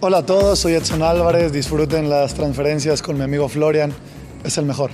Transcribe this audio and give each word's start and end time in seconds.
Hola 0.00 0.18
a 0.18 0.26
todos, 0.26 0.60
soy 0.60 0.74
Edson 0.74 1.02
Álvarez. 1.02 1.50
Disfruten 1.50 2.08
las 2.08 2.32
transferencias 2.32 3.02
con 3.02 3.18
mi 3.18 3.24
amigo 3.24 3.48
Florian. 3.48 3.92
Es 4.44 4.56
el 4.56 4.64
mejor. 4.64 4.92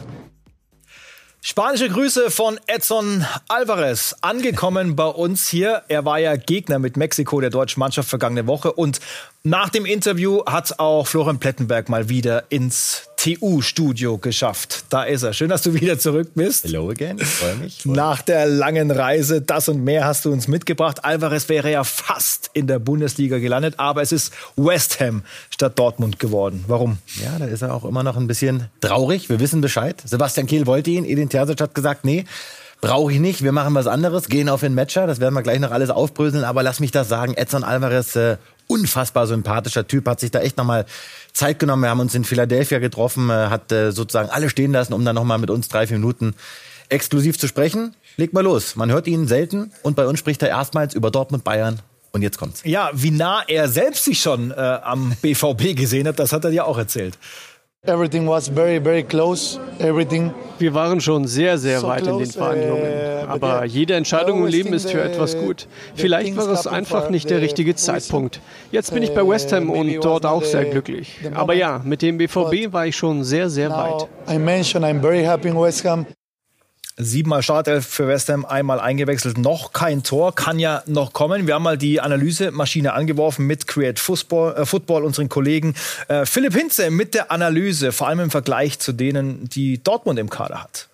Spanische 1.42 1.90
Grüße 1.90 2.30
von 2.30 2.58
Edson 2.66 3.22
Alvarez, 3.48 4.16
angekommen 4.22 4.96
bei 4.96 5.04
uns 5.04 5.46
hier. 5.46 5.82
Er 5.88 6.06
war 6.06 6.18
ja 6.20 6.36
Gegner 6.36 6.78
mit 6.78 6.96
Mexiko 6.96 7.38
der 7.42 7.50
deutschen 7.50 7.80
Mannschaft 7.80 8.08
vergangene 8.08 8.46
Woche 8.46 8.72
und 8.72 8.98
nach 9.42 9.68
dem 9.68 9.84
Interview 9.84 10.42
hat 10.46 10.78
auch 10.78 11.06
Florian 11.06 11.38
Plettenberg 11.38 11.90
mal 11.90 12.08
wieder 12.08 12.44
ins 12.48 13.10
TU-Studio 13.24 14.18
geschafft. 14.18 14.84
Da 14.90 15.04
ist 15.04 15.22
er. 15.22 15.32
Schön, 15.32 15.48
dass 15.48 15.62
du 15.62 15.72
wieder 15.72 15.98
zurück 15.98 16.32
bist. 16.34 16.64
Hello 16.64 16.90
again. 16.90 17.16
Ich 17.18 17.26
freue 17.26 17.54
mich. 17.56 17.80
Freu 17.80 17.92
Nach 17.92 18.20
der 18.20 18.44
langen 18.44 18.90
Reise, 18.90 19.40
das 19.40 19.70
und 19.70 19.82
mehr 19.82 20.04
hast 20.04 20.26
du 20.26 20.32
uns 20.32 20.46
mitgebracht. 20.46 21.06
Alvarez 21.06 21.48
wäre 21.48 21.70
ja 21.72 21.84
fast 21.84 22.50
in 22.52 22.66
der 22.66 22.78
Bundesliga 22.78 23.38
gelandet, 23.38 23.76
aber 23.78 24.02
es 24.02 24.12
ist 24.12 24.34
West 24.56 25.00
Ham 25.00 25.22
statt 25.48 25.78
Dortmund 25.78 26.18
geworden. 26.18 26.66
Warum? 26.68 26.98
Ja, 27.22 27.38
da 27.38 27.46
ist 27.46 27.62
er 27.62 27.72
auch 27.72 27.86
immer 27.86 28.02
noch 28.02 28.18
ein 28.18 28.26
bisschen 28.26 28.68
traurig. 28.82 29.30
Wir 29.30 29.40
wissen 29.40 29.62
Bescheid. 29.62 30.02
Sebastian 30.04 30.46
Kehl 30.46 30.66
wollte 30.66 30.90
ihn. 30.90 31.06
Edin 31.06 31.30
Terzic 31.30 31.62
hat 31.62 31.74
gesagt, 31.74 32.04
nee, 32.04 32.26
brauche 32.82 33.10
ich 33.10 33.20
nicht. 33.20 33.42
Wir 33.42 33.52
machen 33.52 33.74
was 33.74 33.86
anderes. 33.86 34.28
Gehen 34.28 34.50
auf 34.50 34.60
den 34.60 34.74
Matcher. 34.74 35.06
Das 35.06 35.18
werden 35.18 35.32
wir 35.32 35.42
gleich 35.42 35.60
noch 35.60 35.70
alles 35.70 35.88
aufbröseln. 35.88 36.44
Aber 36.44 36.62
lass 36.62 36.78
mich 36.78 36.90
das 36.90 37.08
sagen. 37.08 37.32
Edson 37.32 37.64
Alvarez, 37.64 38.16
äh, 38.16 38.36
unfassbar 38.66 39.26
sympathischer 39.26 39.86
Typ, 39.86 40.06
hat 40.06 40.20
sich 40.20 40.30
da 40.30 40.40
echt 40.40 40.58
nochmal 40.58 40.84
Zeit 41.34 41.58
genommen. 41.58 41.82
Wir 41.82 41.90
haben 41.90 42.00
uns 42.00 42.14
in 42.14 42.24
Philadelphia 42.24 42.78
getroffen, 42.78 43.28
äh, 43.28 43.32
hat 43.32 43.70
äh, 43.72 43.90
sozusagen 43.90 44.30
alle 44.30 44.48
stehen 44.48 44.72
lassen, 44.72 44.94
um 44.94 45.04
dann 45.04 45.14
nochmal 45.14 45.38
mit 45.38 45.50
uns 45.50 45.68
drei, 45.68 45.86
vier 45.86 45.98
Minuten 45.98 46.34
exklusiv 46.88 47.38
zu 47.38 47.48
sprechen. 47.48 47.94
Leg 48.16 48.32
mal 48.32 48.42
los. 48.42 48.76
Man 48.76 48.90
hört 48.90 49.06
ihn 49.06 49.26
selten 49.26 49.72
und 49.82 49.96
bei 49.96 50.06
uns 50.06 50.18
spricht 50.18 50.42
er 50.42 50.48
erstmals 50.48 50.94
über 50.94 51.10
Dortmund, 51.10 51.44
Bayern 51.44 51.80
und 52.12 52.22
jetzt 52.22 52.38
kommt's. 52.38 52.62
Ja, 52.64 52.90
wie 52.94 53.10
nah 53.10 53.42
er 53.48 53.68
selbst 53.68 54.04
sich 54.04 54.20
schon 54.20 54.52
äh, 54.52 54.54
am 54.54 55.16
BVB 55.22 55.76
gesehen 55.76 56.06
hat, 56.06 56.18
das 56.18 56.32
hat 56.32 56.44
er 56.44 56.50
dir 56.50 56.66
auch 56.66 56.78
erzählt. 56.78 57.18
Everything 57.86 58.26
was 58.26 58.48
very, 58.48 58.78
very 58.82 59.02
close. 59.02 59.58
Everything. 59.78 60.32
Wir 60.58 60.72
waren 60.72 61.00
schon 61.02 61.26
sehr, 61.26 61.58
sehr 61.58 61.80
So 61.80 61.88
weit 61.88 62.06
in 62.06 62.16
den 62.18 62.30
Verhandlungen. 62.30 62.82
äh, 62.82 63.26
but 63.28 63.42
Aber 63.42 63.64
jede 63.66 63.94
Entscheidung 63.94 64.40
im 64.40 64.46
Leben 64.46 64.72
ist 64.72 64.90
für 64.90 65.02
etwas 65.02 65.36
gut. 65.36 65.66
Vielleicht 65.94 66.34
war 66.36 66.48
es 66.48 66.66
einfach 66.66 67.10
nicht 67.10 67.28
der 67.28 67.42
richtige. 67.42 67.74
Zeitpunkt. 67.74 68.40
Jetzt 68.72 68.94
bin 68.94 69.02
ich 69.02 69.12
bei 69.14 69.26
West 69.26 69.52
Ham 69.52 69.68
und 69.68 69.92
dort 70.02 70.24
auch 70.24 70.44
sehr 70.44 70.64
glücklich. 70.64 71.18
Aber 71.34 71.54
ja, 71.54 71.80
mit 71.84 72.00
dem 72.02 72.18
BVB 72.18 72.72
war 72.72 72.86
ich 72.86 72.96
schon 72.96 73.22
sehr, 73.24 73.50
sehr 73.50 73.70
weit. 73.70 74.08
I 74.30 74.38
mentioned 74.38 74.86
I'm 74.86 75.00
very 75.00 75.22
happy 75.22 75.48
in 75.48 75.60
West 75.60 75.84
Ham. 75.84 76.06
Siebenmal 76.96 77.42
Startelf 77.42 77.86
für 77.86 78.06
West 78.06 78.28
Ham, 78.28 78.44
einmal 78.44 78.78
eingewechselt, 78.78 79.36
noch 79.36 79.72
kein 79.72 80.04
Tor, 80.04 80.32
kann 80.32 80.60
ja 80.60 80.84
noch 80.86 81.12
kommen. 81.12 81.48
Wir 81.48 81.54
haben 81.54 81.64
mal 81.64 81.76
die 81.76 82.00
Analysemaschine 82.00 82.92
angeworfen 82.92 83.48
mit 83.48 83.66
Create 83.66 83.98
Football, 83.98 84.54
äh, 84.54 84.64
Football 84.64 85.04
unseren 85.04 85.28
Kollegen. 85.28 85.74
Äh, 86.06 86.24
Philipp 86.24 86.54
Hinze 86.54 86.92
mit 86.92 87.14
der 87.14 87.32
Analyse, 87.32 87.90
vor 87.90 88.06
allem 88.06 88.20
im 88.20 88.30
Vergleich 88.30 88.78
zu 88.78 88.92
denen, 88.92 89.48
die 89.48 89.82
Dortmund 89.82 90.20
im 90.20 90.30
Kader 90.30 90.62
hat. 90.62 90.88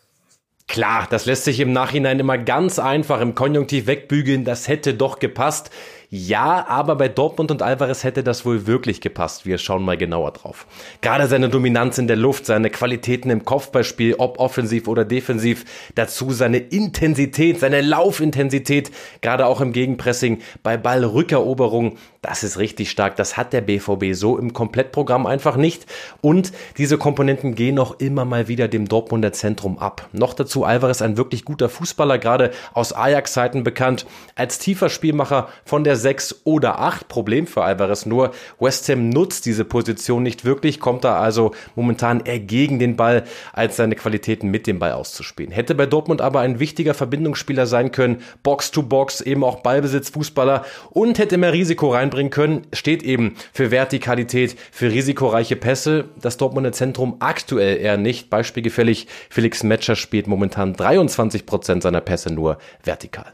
Klar, 0.68 1.06
das 1.10 1.26
lässt 1.26 1.44
sich 1.44 1.60
im 1.60 1.72
Nachhinein 1.72 2.18
immer 2.18 2.38
ganz 2.38 2.78
einfach 2.78 3.20
im 3.20 3.34
Konjunktiv 3.34 3.86
wegbügeln. 3.86 4.46
Das 4.46 4.68
hätte 4.68 4.94
doch 4.94 5.18
gepasst. 5.18 5.70
Ja, 6.12 6.66
aber 6.66 6.96
bei 6.96 7.06
Dortmund 7.06 7.52
und 7.52 7.62
Alvarez 7.62 8.02
hätte 8.02 8.24
das 8.24 8.44
wohl 8.44 8.66
wirklich 8.66 9.00
gepasst. 9.00 9.46
Wir 9.46 9.58
schauen 9.58 9.84
mal 9.84 9.96
genauer 9.96 10.32
drauf. 10.32 10.66
Gerade 11.02 11.28
seine 11.28 11.48
Dominanz 11.48 11.98
in 11.98 12.08
der 12.08 12.16
Luft, 12.16 12.46
seine 12.46 12.68
Qualitäten 12.68 13.30
im 13.30 13.44
Kopfballspiel, 13.44 14.16
ob 14.18 14.40
offensiv 14.40 14.88
oder 14.88 15.04
defensiv, 15.04 15.64
dazu 15.94 16.32
seine 16.32 16.58
Intensität, 16.58 17.60
seine 17.60 17.80
Laufintensität, 17.80 18.90
gerade 19.20 19.46
auch 19.46 19.60
im 19.60 19.72
Gegenpressing, 19.72 20.40
bei 20.64 20.76
Ballrückeroberung, 20.76 21.96
das 22.22 22.42
ist 22.42 22.58
richtig 22.58 22.90
stark. 22.90 23.16
Das 23.16 23.36
hat 23.36 23.52
der 23.52 23.62
BVB 23.62 24.12
so 24.12 24.36
im 24.36 24.52
Komplettprogramm 24.52 25.26
einfach 25.26 25.56
nicht. 25.56 25.86
Und 26.20 26.52
diese 26.76 26.98
Komponenten 26.98 27.54
gehen 27.54 27.78
auch 27.78 27.98
immer 27.98 28.24
mal 28.24 28.48
wieder 28.48 28.68
dem 28.68 28.88
Dortmunder 28.88 29.32
Zentrum 29.32 29.78
ab. 29.78 30.08
Noch 30.12 30.34
dazu 30.34 30.64
Alvarez 30.64 31.00
ein 31.00 31.16
wirklich 31.16 31.44
guter 31.44 31.68
Fußballer, 31.68 32.18
gerade 32.18 32.50
aus 32.74 32.92
Ajax-Zeiten 32.92 33.64
bekannt, 33.64 34.06
als 34.34 34.58
tiefer 34.58 34.90
Spielmacher 34.90 35.48
von 35.64 35.84
der 35.84 35.96
6 36.00 36.40
oder 36.44 36.80
8. 36.80 37.08
Problem 37.08 37.46
für 37.46 37.62
Alvarez 37.62 38.06
nur, 38.06 38.32
West 38.58 38.88
Ham 38.88 39.08
nutzt 39.08 39.46
diese 39.46 39.64
Position 39.64 40.22
nicht 40.22 40.44
wirklich, 40.44 40.80
kommt 40.80 41.04
da 41.04 41.20
also 41.20 41.52
momentan 41.76 42.20
eher 42.20 42.40
gegen 42.40 42.78
den 42.78 42.96
Ball, 42.96 43.24
als 43.52 43.76
seine 43.76 43.94
Qualitäten 43.94 44.48
mit 44.48 44.66
dem 44.66 44.78
Ball 44.78 44.92
auszuspielen. 44.92 45.52
Hätte 45.52 45.74
bei 45.74 45.86
Dortmund 45.86 46.20
aber 46.20 46.40
ein 46.40 46.58
wichtiger 46.58 46.94
Verbindungsspieler 46.94 47.66
sein 47.66 47.92
können, 47.92 48.22
Box 48.42 48.70
to 48.70 48.82
Box, 48.82 49.20
eben 49.20 49.44
auch 49.44 49.60
Ballbesitz, 49.60 50.10
Fußballer 50.10 50.64
und 50.90 51.18
hätte 51.18 51.36
mehr 51.36 51.52
Risiko 51.52 51.92
reinbringen 51.92 52.30
können, 52.30 52.66
steht 52.72 53.02
eben 53.02 53.36
für 53.52 53.70
Vertikalität, 53.70 54.56
für 54.72 54.90
risikoreiche 54.90 55.56
Pässe. 55.56 56.06
Das 56.20 56.36
Dortmunder 56.36 56.72
Zentrum 56.72 57.16
aktuell 57.20 57.78
eher 57.78 57.96
nicht. 57.96 58.30
Beispielgefällig, 58.30 59.06
Felix 59.28 59.62
Metscher 59.62 59.96
spielt 59.96 60.26
momentan 60.26 60.74
23 60.74 61.46
Prozent 61.46 61.82
seiner 61.82 62.00
Pässe 62.00 62.32
nur 62.32 62.58
vertikal. 62.82 63.32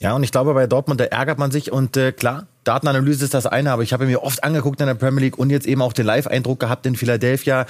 Ja, 0.00 0.14
und 0.14 0.22
ich 0.22 0.32
glaube, 0.32 0.54
bei 0.54 0.66
Dortmund, 0.66 1.00
da 1.00 1.04
ärgert 1.04 1.38
man 1.38 1.50
sich 1.50 1.72
und 1.72 1.96
äh, 1.96 2.12
klar, 2.12 2.46
Datenanalyse 2.64 3.24
ist 3.24 3.34
das 3.34 3.46
eine, 3.46 3.72
aber 3.72 3.82
ich 3.82 3.92
habe 3.92 4.06
mir 4.06 4.22
oft 4.22 4.42
angeguckt 4.42 4.80
in 4.80 4.86
der 4.86 4.94
Premier 4.94 5.20
League 5.20 5.38
und 5.38 5.50
jetzt 5.50 5.66
eben 5.66 5.82
auch 5.82 5.92
den 5.92 6.06
Live-Eindruck 6.06 6.60
gehabt 6.60 6.86
in 6.86 6.96
Philadelphia. 6.96 7.66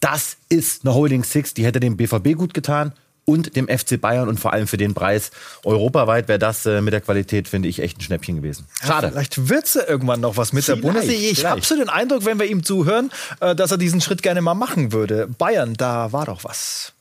Das 0.00 0.36
ist 0.48 0.84
eine 0.84 0.94
Holding 0.94 1.24
Six, 1.24 1.54
die 1.54 1.64
hätte 1.64 1.80
dem 1.80 1.96
BVB 1.96 2.34
gut 2.36 2.54
getan 2.54 2.92
und 3.24 3.56
dem 3.56 3.68
FC 3.68 4.00
Bayern 4.00 4.28
und 4.28 4.38
vor 4.38 4.52
allem 4.52 4.66
für 4.66 4.76
den 4.76 4.94
Preis 4.94 5.30
europaweit 5.64 6.28
wäre 6.28 6.38
das 6.38 6.66
äh, 6.66 6.80
mit 6.80 6.92
der 6.92 7.00
Qualität, 7.00 7.48
finde 7.48 7.68
ich, 7.68 7.80
echt 7.80 7.98
ein 7.98 8.00
Schnäppchen 8.02 8.36
gewesen. 8.36 8.66
Schade. 8.84 9.10
Vielleicht 9.10 9.48
wird's 9.48 9.74
ja 9.74 9.82
irgendwann 9.88 10.20
noch 10.20 10.36
was 10.36 10.52
mit 10.52 10.66
der 10.68 10.76
Vielleicht, 10.76 10.94
Bundesliga. 10.94 11.30
Ich 11.30 11.44
habe 11.44 11.62
so 11.62 11.76
den 11.76 11.88
Eindruck, 11.88 12.24
wenn 12.24 12.38
wir 12.38 12.46
ihm 12.46 12.62
zuhören, 12.62 13.10
äh, 13.40 13.54
dass 13.54 13.70
er 13.70 13.78
diesen 13.78 14.00
Schritt 14.00 14.22
gerne 14.22 14.42
mal 14.42 14.54
machen 14.54 14.92
würde. 14.92 15.26
Bayern, 15.26 15.74
da 15.74 16.12
war 16.12 16.26
doch 16.26 16.44
was. 16.44 16.92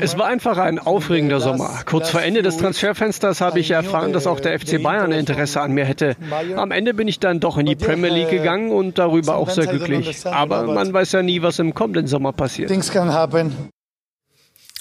Es 0.00 0.16
war 0.18 0.26
einfach 0.26 0.56
ein 0.56 0.78
aufregender 0.78 1.40
Sommer. 1.40 1.80
Kurz 1.84 2.08
vor 2.10 2.22
Ende 2.22 2.42
des 2.42 2.56
Transferfensters 2.56 3.40
habe 3.40 3.60
ich 3.60 3.70
erfahren, 3.70 4.12
dass 4.12 4.26
auch 4.26 4.40
der 4.40 4.58
FC 4.58 4.82
Bayern 4.82 5.12
Interesse 5.12 5.60
an 5.60 5.72
mir 5.72 5.84
hätte. 5.84 6.16
Am 6.56 6.70
Ende 6.70 6.94
bin 6.94 7.06
ich 7.06 7.18
dann 7.20 7.40
doch 7.40 7.58
in 7.58 7.66
die 7.66 7.76
Premier 7.76 8.10
League 8.10 8.30
gegangen 8.30 8.70
und 8.72 8.98
darüber 8.98 9.36
auch 9.36 9.50
sehr 9.50 9.66
glücklich. 9.66 10.26
Aber 10.26 10.62
man 10.64 10.92
weiß 10.92 11.12
ja 11.12 11.22
nie, 11.22 11.42
was 11.42 11.58
im 11.58 11.74
kommenden 11.74 12.06
Sommer 12.06 12.32
passiert. 12.32 12.70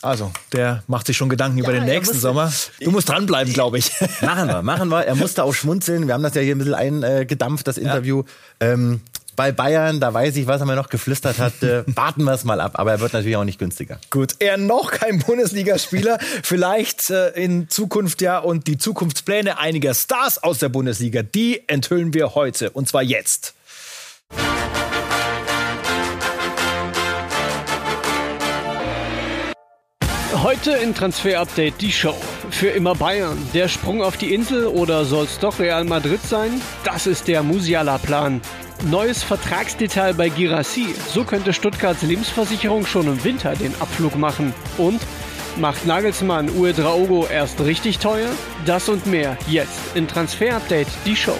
Also, 0.02 0.32
der 0.54 0.82
macht 0.88 1.08
sich 1.08 1.18
schon 1.18 1.28
Gedanken 1.28 1.58
über 1.58 1.74
den 1.74 1.84
nächsten 1.84 2.16
muss- 2.16 2.22
Sommer. 2.22 2.54
Du 2.80 2.90
musst 2.92 3.10
dranbleiben, 3.10 3.52
glaube 3.54 3.80
ich. 3.80 3.92
Machen 4.22 4.48
wir, 4.48 4.62
machen 4.62 4.88
wir. 4.88 5.02
Er 5.06 5.16
musste 5.16 5.44
auch 5.44 5.54
schmunzeln. 5.54 6.08
Wir 6.08 6.14
haben 6.14 6.24
das 6.24 6.36
ja 6.36 6.42
hier 6.42 6.56
ein 6.56 6.60
bisschen 6.60 6.74
eingedampft, 6.74 7.68
das 7.68 7.78
Interview. 7.78 8.24
Ähm, 8.62 9.02
bei 9.40 9.54
Bayern, 9.54 10.02
da 10.02 10.14
weiß 10.14 10.36
ich, 10.36 10.48
was 10.48 10.60
er 10.60 10.68
mir 10.68 10.76
noch 10.76 10.90
geflüstert 10.90 11.40
hat. 11.40 11.64
Äh, 11.64 11.86
warten 11.96 12.26
wir 12.26 12.34
es 12.34 12.44
mal 12.44 12.60
ab. 12.60 12.74
Aber 12.74 12.92
er 12.92 13.00
wird 13.00 13.14
natürlich 13.14 13.38
auch 13.38 13.46
nicht 13.46 13.58
günstiger. 13.58 13.98
Gut, 14.10 14.36
er 14.40 14.58
noch 14.58 14.92
kein 14.92 15.20
Bundesligaspieler, 15.20 16.18
vielleicht 16.44 17.10
äh, 17.10 17.30
in 17.42 17.70
Zukunft 17.70 18.22
ja 18.22 18.40
und 18.40 18.68
die 18.68 18.78
Zukunftspläne 18.78 19.58
einiger 19.58 19.94
Stars 19.94 20.44
aus 20.44 20.60
der 20.60 20.68
Bundesliga, 20.68 21.24
die 21.24 21.64
enthüllen 21.70 22.14
wir 22.14 22.36
heute 22.36 22.72
und 22.72 22.90
zwar 22.90 23.02
jetzt. 23.02 23.54
Heute 30.44 30.72
in 30.72 30.94
Transfer 30.94 31.40
Update 31.40 31.80
die 31.80 31.94
Show. 31.94 32.16
Für 32.50 32.68
immer 32.68 32.94
Bayern. 32.94 33.38
Der 33.54 33.70
Sprung 33.70 34.02
auf 34.02 34.18
die 34.18 34.34
Insel 34.34 34.66
oder 34.66 35.06
soll 35.06 35.24
es 35.24 35.40
doch 35.40 35.60
Real 35.60 35.86
Madrid 35.86 36.22
sein? 36.24 36.62
Das 36.84 37.08
ist 37.08 37.30
der 37.30 37.42
Musiala-Plan. 37.42 38.42
Neues 38.84 39.24
Vertragsdetail 39.24 40.14
bei 40.14 40.30
Girassi. 40.30 40.96
So 41.14 41.26
könnte 41.26 41.52
Stuttgarts 41.52 42.02
Lebensversicherung 42.02 42.86
schon 42.86 43.08
im 43.08 43.24
Winter 43.24 43.54
den 43.56 43.74
Abflug 43.82 44.16
machen. 44.16 44.54
Und 44.78 45.02
macht 45.58 45.86
Nagelsmann 45.86 46.50
Uedraogo 46.50 47.28
erst 47.28 47.60
richtig 47.62 48.00
teuer? 48.00 48.32
Das 48.66 48.88
und 48.88 49.06
mehr 49.06 49.38
jetzt 49.48 49.96
in 49.96 50.08
Transfer 50.08 50.56
Update 50.56 50.88
die 51.06 51.16
Show. 51.16 51.38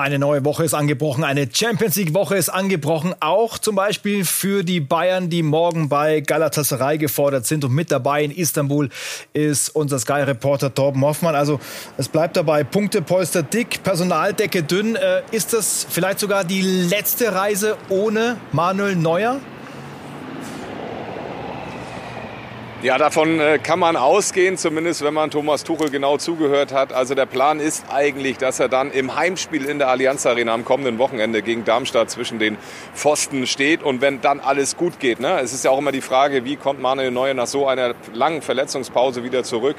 Eine 0.00 0.18
neue 0.18 0.46
Woche 0.46 0.64
ist 0.64 0.72
angebrochen, 0.72 1.24
eine 1.24 1.46
Champions 1.52 1.94
League 1.96 2.14
Woche 2.14 2.34
ist 2.34 2.48
angebrochen, 2.48 3.14
auch 3.20 3.58
zum 3.58 3.76
Beispiel 3.76 4.24
für 4.24 4.64
die 4.64 4.80
Bayern, 4.80 5.28
die 5.28 5.42
morgen 5.42 5.90
bei 5.90 6.20
Galatasaray 6.20 6.96
gefordert 6.96 7.44
sind 7.44 7.66
und 7.66 7.74
mit 7.74 7.90
dabei 7.90 8.24
in 8.24 8.30
Istanbul 8.30 8.88
ist 9.34 9.68
unser 9.68 9.98
Sky-Reporter 9.98 10.72
Torben 10.72 11.04
Hoffmann. 11.04 11.34
Also 11.34 11.60
es 11.98 12.08
bleibt 12.08 12.38
dabei, 12.38 12.64
Punktepolster 12.64 13.42
dick, 13.42 13.82
Personaldecke 13.82 14.62
dünn. 14.62 14.96
Äh, 14.96 15.20
ist 15.32 15.52
das 15.52 15.86
vielleicht 15.90 16.20
sogar 16.20 16.44
die 16.44 16.62
letzte 16.62 17.34
Reise 17.34 17.76
ohne 17.90 18.38
Manuel 18.52 18.96
Neuer? 18.96 19.38
Ja, 22.82 22.96
davon 22.96 23.40
äh, 23.40 23.58
kann 23.58 23.78
man 23.78 23.94
ausgehen, 23.94 24.56
zumindest 24.56 25.04
wenn 25.04 25.12
man 25.12 25.30
Thomas 25.30 25.64
Tuchel 25.64 25.90
genau 25.90 26.16
zugehört 26.16 26.72
hat. 26.72 26.94
Also 26.94 27.14
der 27.14 27.26
Plan 27.26 27.60
ist 27.60 27.84
eigentlich, 27.92 28.38
dass 28.38 28.58
er 28.58 28.70
dann 28.70 28.90
im 28.90 29.16
Heimspiel 29.16 29.66
in 29.66 29.78
der 29.78 29.88
Allianz 29.88 30.24
Arena 30.24 30.54
am 30.54 30.64
kommenden 30.64 30.98
Wochenende 30.98 31.42
gegen 31.42 31.66
Darmstadt 31.66 32.10
zwischen 32.10 32.38
den 32.38 32.56
Pfosten 32.94 33.46
steht. 33.46 33.82
Und 33.82 34.00
wenn 34.00 34.22
dann 34.22 34.40
alles 34.40 34.78
gut 34.78 34.98
geht, 34.98 35.20
ne? 35.20 35.40
es 35.40 35.52
ist 35.52 35.62
ja 35.62 35.70
auch 35.70 35.78
immer 35.78 35.92
die 35.92 36.00
Frage, 36.00 36.46
wie 36.46 36.56
kommt 36.56 36.80
Manuel 36.80 37.10
Neuer 37.10 37.34
nach 37.34 37.48
so 37.48 37.66
einer 37.66 37.94
langen 38.14 38.40
Verletzungspause 38.40 39.24
wieder 39.24 39.44
zurück, 39.44 39.76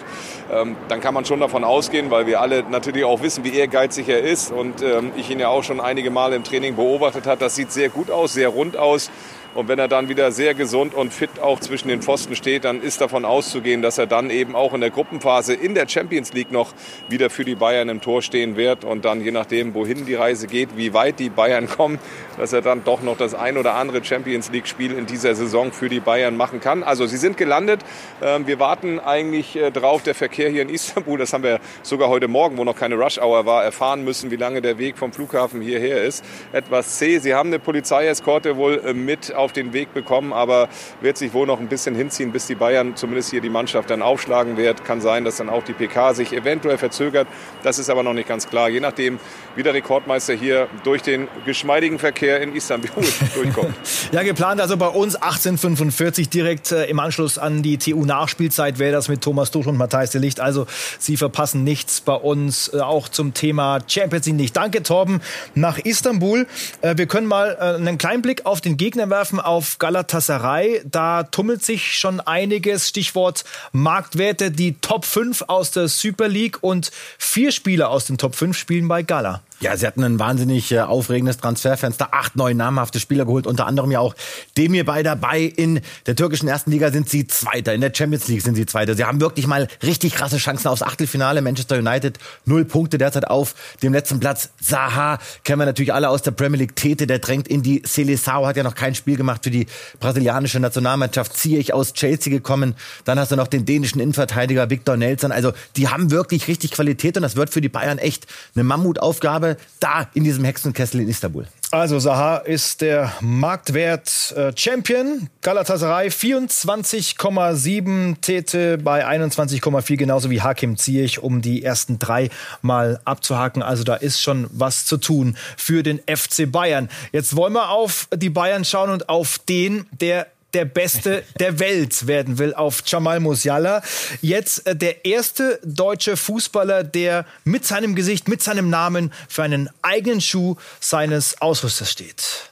ähm, 0.53 0.75
dann 0.87 1.01
kann 1.01 1.15
man 1.15 1.25
schon 1.25 1.39
davon 1.39 1.63
ausgehen, 1.63 2.11
weil 2.11 2.27
wir 2.27 2.39
alle 2.39 2.61
natürlich 2.69 3.03
auch 3.03 3.23
wissen, 3.23 3.43
wie 3.43 3.55
ehrgeizig 3.55 4.09
er 4.09 4.21
ist 4.21 4.51
und 4.51 4.83
ähm, 4.83 5.11
ich 5.15 5.27
ihn 5.31 5.39
ja 5.39 5.47
auch 5.47 5.63
schon 5.63 5.79
einige 5.79 6.11
Male 6.11 6.35
im 6.35 6.43
Training 6.43 6.75
beobachtet 6.75 7.25
habe. 7.25 7.39
Das 7.39 7.55
sieht 7.55 7.71
sehr 7.71 7.89
gut 7.89 8.11
aus, 8.11 8.33
sehr 8.33 8.49
rund 8.49 8.77
aus. 8.77 9.09
Und 9.53 9.67
wenn 9.67 9.79
er 9.79 9.89
dann 9.89 10.07
wieder 10.07 10.31
sehr 10.31 10.53
gesund 10.53 10.93
und 10.93 11.13
fit 11.13 11.41
auch 11.41 11.59
zwischen 11.59 11.89
den 11.89 12.01
Pfosten 12.01 12.37
steht, 12.37 12.63
dann 12.63 12.81
ist 12.81 13.01
davon 13.01 13.25
auszugehen, 13.25 13.81
dass 13.81 13.97
er 13.97 14.07
dann 14.07 14.29
eben 14.29 14.55
auch 14.55 14.73
in 14.73 14.79
der 14.79 14.91
Gruppenphase 14.91 15.53
in 15.53 15.75
der 15.75 15.89
Champions 15.89 16.31
League 16.31 16.51
noch 16.51 16.73
wieder 17.09 17.29
für 17.29 17.43
die 17.43 17.55
Bayern 17.55 17.89
im 17.89 17.99
Tor 17.99 18.21
stehen 18.21 18.55
wird. 18.55 18.85
Und 18.85 19.03
dann 19.03 19.21
je 19.21 19.31
nachdem, 19.31 19.73
wohin 19.73 20.05
die 20.05 20.15
Reise 20.15 20.47
geht, 20.47 20.77
wie 20.77 20.93
weit 20.93 21.19
die 21.19 21.29
Bayern 21.29 21.67
kommen, 21.67 21.99
dass 22.37 22.53
er 22.53 22.61
dann 22.61 22.85
doch 22.85 23.01
noch 23.01 23.17
das 23.17 23.35
ein 23.35 23.57
oder 23.57 23.75
andere 23.75 24.03
Champions 24.03 24.51
League-Spiel 24.51 24.93
in 24.93 25.05
dieser 25.05 25.35
Saison 25.35 25.73
für 25.73 25.89
die 25.89 25.99
Bayern 25.99 26.37
machen 26.37 26.61
kann. 26.61 26.83
Also 26.83 27.05
sie 27.05 27.17
sind 27.17 27.35
gelandet. 27.35 27.81
Ähm, 28.21 28.47
wir 28.47 28.57
warten 28.59 28.99
eigentlich 28.99 29.57
äh, 29.57 29.69
drauf. 29.69 30.03
Der 30.03 30.15
Verkehr 30.15 30.49
hier 30.49 30.61
in 30.61 30.69
Istanbul, 30.69 31.17
das 31.17 31.33
haben 31.33 31.43
wir 31.43 31.59
sogar 31.83 32.07
heute 32.07 32.29
Morgen, 32.29 32.57
wo 32.57 32.63
noch 32.63 32.75
keine 32.75 32.95
Rush-Hour 32.95 33.45
war, 33.45 33.65
erfahren 33.65 34.05
müssen, 34.05 34.31
wie 34.31 34.37
lange 34.37 34.61
der 34.61 34.77
Weg 34.77 34.97
vom 34.97 35.11
Flughafen 35.11 35.61
hierher 35.61 36.03
ist. 36.03 36.23
Etwas 36.53 36.97
zäh. 36.97 37.19
Sie 37.19 37.33
haben 37.33 37.49
eine 37.49 37.59
Polizeieskorte 37.59 38.55
wohl 38.55 38.81
äh, 38.85 38.93
mit 38.93 39.33
auf 39.41 39.51
den 39.51 39.73
Weg 39.73 39.93
bekommen, 39.93 40.33
aber 40.33 40.69
wird 41.01 41.17
sich 41.17 41.33
wohl 41.33 41.47
noch 41.47 41.59
ein 41.59 41.67
bisschen 41.67 41.95
hinziehen, 41.95 42.31
bis 42.31 42.47
die 42.47 42.55
Bayern 42.55 42.95
zumindest 42.95 43.31
hier 43.31 43.41
die 43.41 43.49
Mannschaft 43.49 43.89
dann 43.89 44.01
aufschlagen 44.01 44.57
wird. 44.57 44.85
Kann 44.85 45.01
sein, 45.01 45.25
dass 45.25 45.37
dann 45.37 45.49
auch 45.49 45.63
die 45.63 45.73
PK 45.73 46.13
sich 46.13 46.33
eventuell 46.33 46.77
verzögert. 46.77 47.27
Das 47.63 47.79
ist 47.79 47.89
aber 47.89 48.03
noch 48.03 48.13
nicht 48.13 48.27
ganz 48.27 48.47
klar. 48.47 48.69
Je 48.69 48.79
nachdem, 48.79 49.19
wie 49.55 49.63
der 49.63 49.73
Rekordmeister 49.73 50.33
hier 50.33 50.67
durch 50.83 51.01
den 51.01 51.27
geschmeidigen 51.45 51.99
Verkehr 51.99 52.41
in 52.41 52.55
Istanbul 52.55 52.89
durchkommt. 53.35 53.73
ja, 54.11 54.23
geplant 54.23 54.61
also 54.61 54.77
bei 54.77 54.87
uns 54.87 55.15
1845 55.15 56.29
direkt 56.29 56.71
äh, 56.71 56.85
im 56.85 56.99
Anschluss 56.99 57.37
an 57.37 57.61
die 57.63 57.77
TU-Nachspielzeit 57.77 58.79
wäre 58.79 58.91
das 58.91 59.07
mit 59.07 59.21
Thomas 59.21 59.51
Tuchel 59.51 59.69
und 59.69 59.77
Matthijs 59.77 60.11
de 60.11 60.21
Licht. 60.21 60.39
Also 60.39 60.67
Sie 60.99 61.17
verpassen 61.17 61.63
nichts 61.63 62.01
bei 62.01 62.15
uns, 62.15 62.73
äh, 62.73 62.79
auch 62.79 63.09
zum 63.09 63.33
Thema 63.33 63.79
Champions 63.87 64.25
League 64.25 64.35
nicht. 64.35 64.55
Danke, 64.55 64.83
Torben, 64.83 65.21
nach 65.55 65.77
Istanbul. 65.77 66.47
Äh, 66.81 66.97
wir 66.97 67.07
können 67.07 67.27
mal 67.27 67.57
äh, 67.59 67.75
einen 67.75 67.97
kleinen 67.97 68.21
Blick 68.21 68.45
auf 68.45 68.61
den 68.61 68.77
Gegner 68.77 69.09
werfen, 69.09 69.39
auf 69.39 69.79
Galatasaray. 69.79 70.81
Da 70.85 71.23
tummelt 71.23 71.63
sich 71.63 71.97
schon 71.97 72.19
einiges. 72.19 72.89
Stichwort 72.89 73.43
Marktwerte. 73.71 74.51
Die 74.51 74.75
Top 74.79 75.05
5 75.05 75.43
aus 75.47 75.71
der 75.71 75.87
Super 75.87 76.27
League 76.27 76.59
und 76.61 76.91
vier 77.17 77.51
Spieler 77.51 77.89
aus 77.89 78.05
den 78.05 78.17
Top 78.17 78.35
5 78.35 78.57
spielen 78.57 78.87
bei 78.87 79.03
Gala. 79.03 79.41
Ja, 79.61 79.77
sie 79.77 79.85
hatten 79.85 80.03
ein 80.03 80.17
wahnsinnig 80.17 80.71
äh, 80.71 80.79
aufregendes 80.79 81.37
Transferfenster. 81.37 82.15
Acht, 82.15 82.35
neun 82.35 82.57
namhafte 82.57 82.99
Spieler 82.99 83.25
geholt, 83.25 83.45
unter 83.45 83.67
anderem 83.67 83.91
ja 83.91 83.99
auch 83.99 84.15
Demir 84.57 84.85
bei 84.85 85.03
dabei. 85.03 85.41
In 85.41 85.81
der 86.07 86.15
türkischen 86.15 86.47
ersten 86.47 86.71
Liga 86.71 86.91
sind 86.91 87.07
sie 87.07 87.27
Zweiter, 87.27 87.71
in 87.71 87.81
der 87.81 87.93
Champions 87.93 88.27
League 88.27 88.41
sind 88.41 88.55
sie 88.55 88.65
Zweiter. 88.65 88.95
Sie 88.95 89.05
haben 89.05 89.21
wirklich 89.21 89.45
mal 89.45 89.67
richtig 89.83 90.15
krasse 90.15 90.37
Chancen 90.37 90.67
aufs 90.67 90.81
Achtelfinale. 90.81 91.43
Manchester 91.43 91.77
United 91.77 92.17
null 92.45 92.65
Punkte 92.65 92.97
derzeit 92.97 93.27
auf 93.27 93.53
dem 93.83 93.93
letzten 93.93 94.19
Platz. 94.19 94.49
Zaha 94.59 95.19
kennen 95.43 95.59
wir 95.59 95.67
natürlich 95.67 95.93
alle 95.93 96.09
aus 96.09 96.23
der 96.23 96.31
Premier 96.31 96.57
League. 96.57 96.75
Tete, 96.75 97.05
der 97.05 97.19
drängt 97.19 97.47
in 97.47 97.61
die 97.61 97.83
Seleção, 97.83 98.47
hat 98.47 98.57
ja 98.57 98.63
noch 98.63 98.73
kein 98.73 98.95
Spiel 98.95 99.15
gemacht 99.15 99.43
für 99.43 99.51
die 99.51 99.67
brasilianische 99.99 100.59
Nationalmannschaft. 100.59 101.37
Ziehe 101.37 101.61
aus 101.71 101.93
Chelsea 101.93 102.33
gekommen. 102.33 102.73
Dann 103.05 103.19
hast 103.19 103.31
du 103.31 103.35
noch 103.35 103.47
den 103.47 103.65
dänischen 103.65 104.01
Innenverteidiger 104.01 104.71
Victor 104.71 104.97
Nelson. 104.97 105.31
Also 105.31 105.53
die 105.75 105.87
haben 105.87 106.09
wirklich 106.09 106.47
richtig 106.47 106.71
Qualität 106.71 107.15
und 107.15 107.21
das 107.21 107.35
wird 107.35 107.51
für 107.51 107.61
die 107.61 107.69
Bayern 107.69 107.99
echt 107.99 108.25
eine 108.55 108.63
Mammutaufgabe 108.63 109.50
da 109.79 110.07
in 110.13 110.23
diesem 110.23 110.43
Hexenkessel 110.43 111.01
in 111.01 111.09
Istanbul. 111.09 111.47
Also 111.73 111.99
Saha 111.99 112.35
ist 112.37 112.81
der 112.81 113.13
Marktwert 113.21 114.33
äh, 114.35 114.51
Champion. 114.53 115.29
Galatasaray 115.41 116.09
24,7 116.09 118.19
Tete 118.19 118.77
bei 118.77 119.07
21,4 119.07 119.95
genauso 119.95 120.29
wie 120.29 120.41
Hakim 120.41 120.75
Ziyech, 120.75 121.19
um 121.19 121.41
die 121.41 121.63
ersten 121.63 121.97
drei 121.97 122.29
mal 122.61 122.99
abzuhaken. 123.05 123.63
Also 123.63 123.85
da 123.85 123.95
ist 123.95 124.21
schon 124.21 124.47
was 124.51 124.85
zu 124.85 124.97
tun 124.97 125.37
für 125.55 125.81
den 125.81 125.99
FC 125.99 126.51
Bayern. 126.51 126.89
Jetzt 127.13 127.37
wollen 127.37 127.53
wir 127.53 127.69
auf 127.69 128.09
die 128.13 128.29
Bayern 128.29 128.65
schauen 128.65 128.89
und 128.89 129.07
auf 129.07 129.39
den, 129.39 129.85
der 129.91 130.27
der 130.53 130.65
Beste 130.65 131.23
der 131.39 131.59
Welt 131.59 132.07
werden 132.07 132.37
will 132.37 132.53
auf 132.53 132.83
Jamal 132.85 133.19
Musiala. 133.19 133.81
Jetzt 134.21 134.67
äh, 134.67 134.75
der 134.75 135.05
erste 135.05 135.59
deutsche 135.63 136.17
Fußballer, 136.17 136.83
der 136.83 137.25
mit 137.43 137.65
seinem 137.65 137.95
Gesicht, 137.95 138.27
mit 138.27 138.41
seinem 138.41 138.69
Namen 138.69 139.11
für 139.27 139.43
einen 139.43 139.69
eigenen 139.81 140.21
Schuh 140.21 140.55
seines 140.79 141.41
Ausrüsters 141.41 141.91
steht. 141.91 142.50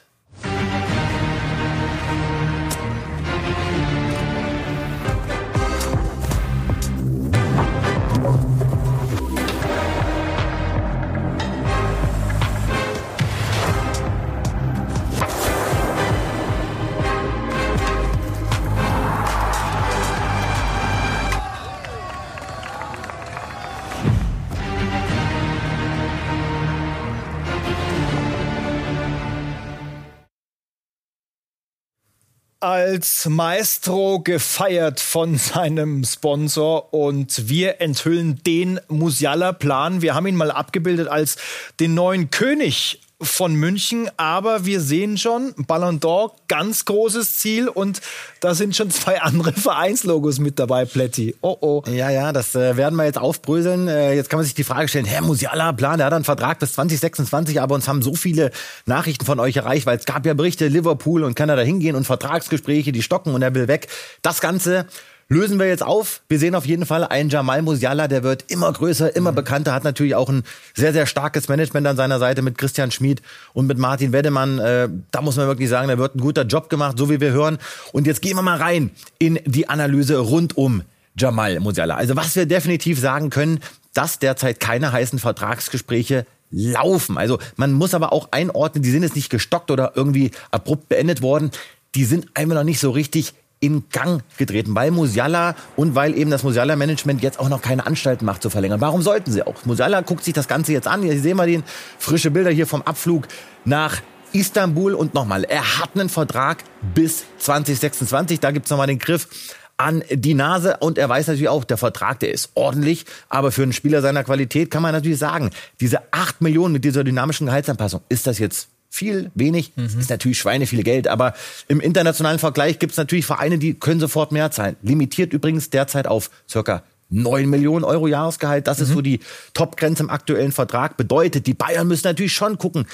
Als 32.60 33.26
Maestro 33.26 34.20
gefeiert 34.20 35.00
von 35.00 35.36
seinem 35.38 36.04
Sponsor 36.04 36.92
und 36.92 37.48
wir 37.48 37.80
enthüllen 37.80 38.42
den 38.44 38.78
Musiala-Plan. 38.88 40.02
Wir 40.02 40.14
haben 40.14 40.26
ihn 40.26 40.36
mal 40.36 40.50
abgebildet 40.50 41.08
als 41.08 41.36
den 41.80 41.94
neuen 41.94 42.30
König 42.30 43.00
von 43.22 43.54
München, 43.54 44.10
aber 44.16 44.64
wir 44.64 44.80
sehen 44.80 45.18
schon, 45.18 45.54
Ballon 45.56 46.00
d'Or, 46.00 46.32
ganz 46.48 46.86
großes 46.86 47.38
Ziel 47.38 47.68
und 47.68 48.00
da 48.40 48.54
sind 48.54 48.74
schon 48.74 48.90
zwei 48.90 49.20
andere 49.20 49.52
Vereinslogos 49.60 50.38
mit 50.38 50.58
dabei, 50.58 50.86
Plätti. 50.86 51.36
Oh 51.42 51.56
oh. 51.60 51.82
Ja, 51.86 52.10
ja, 52.10 52.32
das 52.32 52.54
äh, 52.54 52.76
werden 52.76 52.96
wir 52.96 53.04
jetzt 53.04 53.18
aufbröseln. 53.18 53.88
Äh, 53.88 54.14
jetzt 54.14 54.30
kann 54.30 54.38
man 54.38 54.44
sich 54.44 54.54
die 54.54 54.64
Frage 54.64 54.88
stellen, 54.88 55.04
Herr 55.04 55.22
Musiala, 55.22 55.72
Plan, 55.72 55.98
der 55.98 56.06
hat 56.06 56.14
einen 56.14 56.24
Vertrag 56.24 56.58
bis 56.58 56.72
2026, 56.72 57.60
aber 57.60 57.74
uns 57.74 57.88
haben 57.88 58.00
so 58.00 58.14
viele 58.14 58.50
Nachrichten 58.86 59.26
von 59.26 59.38
euch 59.38 59.56
erreicht, 59.56 59.84
weil 59.84 59.98
es 59.98 60.06
gab 60.06 60.24
ja 60.24 60.32
Berichte, 60.32 60.68
Liverpool 60.68 61.22
und 61.22 61.34
kann 61.34 61.48
er 61.50 61.56
da 61.56 61.62
hingehen 61.62 61.96
und 61.96 62.04
Vertragsgespräche, 62.04 62.92
die 62.92 63.02
stocken 63.02 63.34
und 63.34 63.42
er 63.42 63.54
will 63.54 63.68
weg. 63.68 63.88
Das 64.22 64.40
Ganze 64.40 64.86
lösen 65.30 65.58
wir 65.58 65.66
jetzt 65.66 65.82
auf. 65.82 66.22
Wir 66.28 66.38
sehen 66.38 66.54
auf 66.54 66.66
jeden 66.66 66.84
Fall 66.84 67.04
einen 67.04 67.30
Jamal 67.30 67.62
Musiala, 67.62 68.08
der 68.08 68.22
wird 68.22 68.44
immer 68.48 68.70
größer, 68.70 69.14
immer 69.16 69.30
mhm. 69.30 69.36
bekannter, 69.36 69.72
hat 69.72 69.84
natürlich 69.84 70.16
auch 70.16 70.28
ein 70.28 70.42
sehr, 70.74 70.92
sehr 70.92 71.06
starkes 71.06 71.48
Management 71.48 71.86
an 71.86 71.96
seiner 71.96 72.18
Seite 72.18 72.42
mit 72.42 72.58
Christian 72.58 72.90
Schmid 72.90 73.22
und 73.54 73.66
mit 73.66 73.78
Martin 73.78 74.12
Weddemann. 74.12 74.58
Äh, 74.58 74.88
da 75.12 75.22
muss 75.22 75.36
man 75.36 75.46
wirklich 75.46 75.68
sagen, 75.68 75.88
da 75.88 75.96
wird 75.96 76.16
ein 76.16 76.20
guter 76.20 76.42
Job 76.42 76.68
gemacht, 76.68 76.98
so 76.98 77.08
wie 77.08 77.20
wir 77.20 77.30
hören. 77.30 77.58
Und 77.92 78.06
jetzt 78.06 78.20
gehen 78.20 78.36
wir 78.36 78.42
mal 78.42 78.58
rein 78.58 78.90
in 79.18 79.38
die 79.46 79.68
Analyse 79.68 80.18
rund 80.18 80.56
um 80.58 80.82
Jamal 81.16 81.60
Musiala. 81.60 81.94
Also 81.94 82.16
was 82.16 82.34
wir 82.34 82.46
definitiv 82.46 82.98
sagen 82.98 83.30
können, 83.30 83.60
dass 83.94 84.18
derzeit 84.18 84.58
keine 84.58 84.90
heißen 84.90 85.20
Vertragsgespräche 85.20 86.26
laufen. 86.50 87.16
Also 87.16 87.38
man 87.54 87.72
muss 87.72 87.94
aber 87.94 88.12
auch 88.12 88.32
einordnen, 88.32 88.82
die 88.82 88.90
sind 88.90 89.04
jetzt 89.04 89.14
nicht 89.14 89.30
gestockt 89.30 89.70
oder 89.70 89.92
irgendwie 89.94 90.32
abrupt 90.50 90.88
beendet 90.88 91.22
worden. 91.22 91.52
Die 91.94 92.04
sind 92.04 92.28
einfach 92.34 92.56
noch 92.56 92.64
nicht 92.64 92.80
so 92.80 92.90
richtig 92.90 93.34
in 93.60 93.84
Gang 93.90 94.22
getreten, 94.38 94.74
weil 94.74 94.90
Musiala 94.90 95.54
und 95.76 95.94
weil 95.94 96.16
eben 96.16 96.30
das 96.30 96.42
Musiala-Management 96.42 97.22
jetzt 97.22 97.38
auch 97.38 97.50
noch 97.50 97.60
keine 97.60 97.86
Anstalten 97.86 98.24
macht 98.24 98.42
zu 98.42 98.50
verlängern. 98.50 98.80
Warum 98.80 99.02
sollten 99.02 99.30
sie 99.30 99.46
auch? 99.46 99.64
Musiala 99.66 100.00
guckt 100.00 100.24
sich 100.24 100.32
das 100.32 100.48
Ganze 100.48 100.72
jetzt 100.72 100.88
an. 100.88 101.02
Sie 101.02 101.18
sehen 101.18 101.36
mal 101.36 101.46
den 101.46 101.62
frische 101.98 102.30
Bilder 102.30 102.50
hier 102.50 102.66
vom 102.66 102.82
Abflug 102.82 103.28
nach 103.64 104.00
Istanbul 104.32 104.94
und 104.94 105.12
nochmal, 105.12 105.44
er 105.44 105.78
hat 105.78 105.90
einen 105.94 106.08
Vertrag 106.08 106.64
bis 106.94 107.24
2026. 107.38 108.40
Da 108.40 108.50
gibt's 108.50 108.70
nochmal 108.70 108.86
den 108.86 108.98
Griff 108.98 109.28
an 109.76 110.04
die 110.10 110.34
Nase 110.34 110.76
und 110.80 110.98
er 110.98 111.08
weiß 111.08 111.26
natürlich 111.26 111.48
auch, 111.48 111.64
der 111.64 111.78
Vertrag, 111.78 112.20
der 112.20 112.32
ist 112.32 112.50
ordentlich, 112.54 113.06
aber 113.28 113.50
für 113.50 113.62
einen 113.62 113.72
Spieler 113.72 114.02
seiner 114.02 114.24
Qualität 114.24 114.70
kann 114.70 114.82
man 114.82 114.92
natürlich 114.92 115.18
sagen, 115.18 115.50
diese 115.80 116.12
acht 116.12 116.42
Millionen 116.42 116.74
mit 116.74 116.84
dieser 116.84 117.02
dynamischen 117.02 117.46
Gehaltsanpassung, 117.46 118.02
ist 118.08 118.26
das 118.26 118.38
jetzt 118.38 118.68
viel, 118.90 119.30
wenig, 119.34 119.72
mhm. 119.76 120.00
ist 120.00 120.10
natürlich 120.10 120.38
Schweine 120.38 120.66
viel 120.66 120.82
Geld, 120.82 121.06
aber 121.06 121.32
im 121.68 121.80
internationalen 121.80 122.40
Vergleich 122.40 122.80
gibt 122.80 122.92
es 122.92 122.98
natürlich 122.98 123.24
Vereine, 123.24 123.56
die 123.56 123.74
können 123.74 124.00
sofort 124.00 124.32
mehr 124.32 124.50
zahlen. 124.50 124.76
Limitiert 124.82 125.32
übrigens 125.32 125.70
derzeit 125.70 126.08
auf 126.08 126.28
circa 126.48 126.82
9 127.10 127.48
Millionen 127.48 127.84
Euro 127.84 128.08
Jahresgehalt. 128.08 128.66
Das 128.66 128.78
mhm. 128.78 128.84
ist 128.84 128.90
so 128.90 129.00
die 129.00 129.20
Topgrenze 129.54 130.02
im 130.02 130.10
aktuellen 130.10 130.52
Vertrag. 130.52 130.96
Bedeutet, 130.96 131.46
die 131.46 131.54
Bayern 131.54 131.86
müssen 131.86 132.06
natürlich 132.06 132.32
schon 132.32 132.58
gucken, 132.58 132.86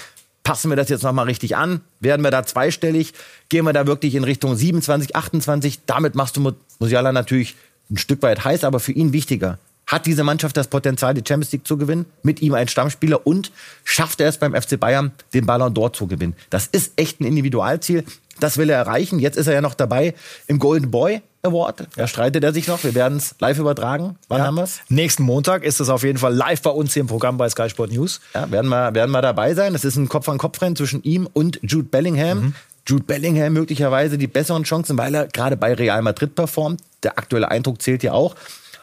passen 0.42 0.70
wir 0.70 0.76
das 0.76 0.90
jetzt 0.90 1.02
nochmal 1.02 1.24
richtig 1.24 1.56
an? 1.56 1.80
Werden 2.00 2.22
wir 2.22 2.30
da 2.30 2.44
zweistellig? 2.44 3.14
Gehen 3.48 3.64
wir 3.64 3.72
da 3.72 3.86
wirklich 3.86 4.14
in 4.14 4.24
Richtung 4.24 4.54
27, 4.54 5.16
28? 5.16 5.80
Damit 5.86 6.14
machst 6.14 6.36
du 6.36 6.54
Musiala 6.78 7.12
natürlich 7.12 7.56
ein 7.90 7.96
Stück 7.96 8.22
weit 8.22 8.44
heiß, 8.44 8.64
aber 8.64 8.80
für 8.80 8.92
ihn 8.92 9.12
wichtiger. 9.12 9.58
Hat 9.86 10.04
diese 10.06 10.24
Mannschaft 10.24 10.56
das 10.56 10.66
Potenzial, 10.66 11.14
die 11.14 11.22
Champions 11.26 11.52
League 11.52 11.66
zu 11.66 11.76
gewinnen? 11.76 12.06
Mit 12.22 12.42
ihm 12.42 12.54
ein 12.54 12.66
Stammspieler 12.66 13.24
und 13.24 13.52
schafft 13.84 14.20
er 14.20 14.28
es 14.28 14.36
beim 14.36 14.54
FC 14.54 14.80
Bayern, 14.80 15.12
den 15.32 15.46
Ballon 15.46 15.72
d'Or 15.72 15.92
zu 15.92 16.08
gewinnen? 16.08 16.34
Das 16.50 16.66
ist 16.66 16.92
echt 16.96 17.20
ein 17.20 17.24
Individualziel. 17.24 18.04
Das 18.40 18.58
will 18.58 18.68
er 18.68 18.78
erreichen. 18.78 19.20
Jetzt 19.20 19.36
ist 19.36 19.46
er 19.46 19.54
ja 19.54 19.60
noch 19.60 19.74
dabei 19.74 20.14
im 20.48 20.58
Golden 20.58 20.90
Boy 20.90 21.22
Award. 21.42 21.86
Da 21.94 22.08
streitet 22.08 22.42
er 22.42 22.52
sich 22.52 22.66
noch. 22.66 22.82
Wir 22.82 22.94
werden 22.94 23.18
es 23.18 23.36
live 23.38 23.58
übertragen. 23.58 24.16
Wann 24.28 24.38
ja. 24.38 24.46
haben 24.46 24.56
wir 24.56 24.64
es? 24.64 24.80
Nächsten 24.88 25.22
Montag 25.22 25.62
ist 25.62 25.80
es 25.80 25.88
auf 25.88 26.02
jeden 26.02 26.18
Fall 26.18 26.34
live 26.34 26.60
bei 26.62 26.70
uns 26.70 26.92
hier 26.92 27.00
im 27.00 27.06
Programm 27.06 27.38
bei 27.38 27.48
Sky 27.48 27.70
Sport 27.70 27.92
News. 27.92 28.20
Ja, 28.34 28.50
werden 28.50 28.68
wir, 28.68 28.92
werden 28.92 29.12
wir 29.12 29.22
dabei 29.22 29.54
sein. 29.54 29.72
Das 29.72 29.84
ist 29.84 29.96
ein 29.96 30.08
Kopf-an-Kopf-Rennen 30.08 30.76
zwischen 30.76 31.02
ihm 31.04 31.28
und 31.32 31.60
Jude 31.62 31.88
Bellingham. 31.88 32.38
Mhm. 32.38 32.54
Jude 32.88 33.04
Bellingham 33.04 33.52
möglicherweise 33.52 34.18
die 34.18 34.26
besseren 34.26 34.64
Chancen, 34.64 34.98
weil 34.98 35.14
er 35.14 35.26
gerade 35.28 35.56
bei 35.56 35.74
Real 35.74 36.02
Madrid 36.02 36.34
performt. 36.34 36.80
Der 37.02 37.18
aktuelle 37.18 37.50
Eindruck 37.50 37.82
zählt 37.82 38.02
ja 38.02 38.12
auch. 38.12 38.36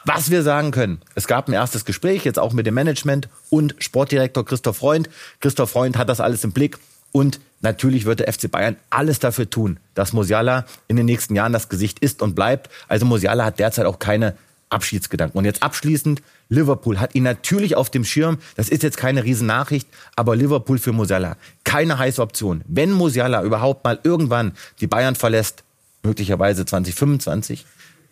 Was 0.06 0.30
wir 0.30 0.42
sagen 0.42 0.70
können, 0.70 1.00
es 1.14 1.26
gab 1.26 1.48
ein 1.48 1.54
erstes 1.54 1.86
Gespräch, 1.86 2.24
jetzt 2.24 2.38
auch 2.38 2.52
mit 2.52 2.66
dem 2.66 2.74
Management 2.74 3.28
und 3.48 3.74
Sportdirektor 3.78 4.44
Christoph 4.44 4.76
Freund. 4.76 5.08
Christoph 5.40 5.70
Freund 5.70 5.96
hat 5.96 6.10
das 6.10 6.20
alles 6.20 6.44
im 6.44 6.52
Blick 6.52 6.78
und 7.10 7.40
natürlich 7.62 8.04
wird 8.04 8.20
der 8.20 8.30
FC 8.30 8.50
Bayern 8.50 8.76
alles 8.90 9.18
dafür 9.18 9.48
tun, 9.48 9.78
dass 9.94 10.12
Musiala 10.12 10.66
in 10.88 10.96
den 10.96 11.06
nächsten 11.06 11.34
Jahren 11.34 11.54
das 11.54 11.70
Gesicht 11.70 12.00
ist 12.00 12.20
und 12.20 12.34
bleibt. 12.34 12.68
Also 12.86 13.06
Musiala 13.06 13.46
hat 13.46 13.58
derzeit 13.58 13.86
auch 13.86 13.98
keine 13.98 14.36
Abschiedsgedanken. 14.68 15.38
Und 15.38 15.46
jetzt 15.46 15.62
abschließend, 15.62 16.22
Liverpool 16.50 17.00
hat 17.00 17.14
ihn 17.14 17.22
natürlich 17.22 17.74
auf 17.76 17.88
dem 17.88 18.04
Schirm. 18.04 18.38
Das 18.56 18.68
ist 18.68 18.82
jetzt 18.82 18.98
keine 18.98 19.24
Riesennachricht, 19.24 19.88
aber 20.16 20.36
Liverpool 20.36 20.78
für 20.78 20.92
Musiala, 20.92 21.36
keine 21.64 21.98
heiße 21.98 22.20
Option. 22.20 22.62
Wenn 22.66 22.92
Musiala 22.92 23.42
überhaupt 23.42 23.84
mal 23.84 23.98
irgendwann 24.02 24.52
die 24.80 24.86
Bayern 24.86 25.14
verlässt, 25.14 25.62
möglicherweise 26.02 26.66
2025, 26.66 27.64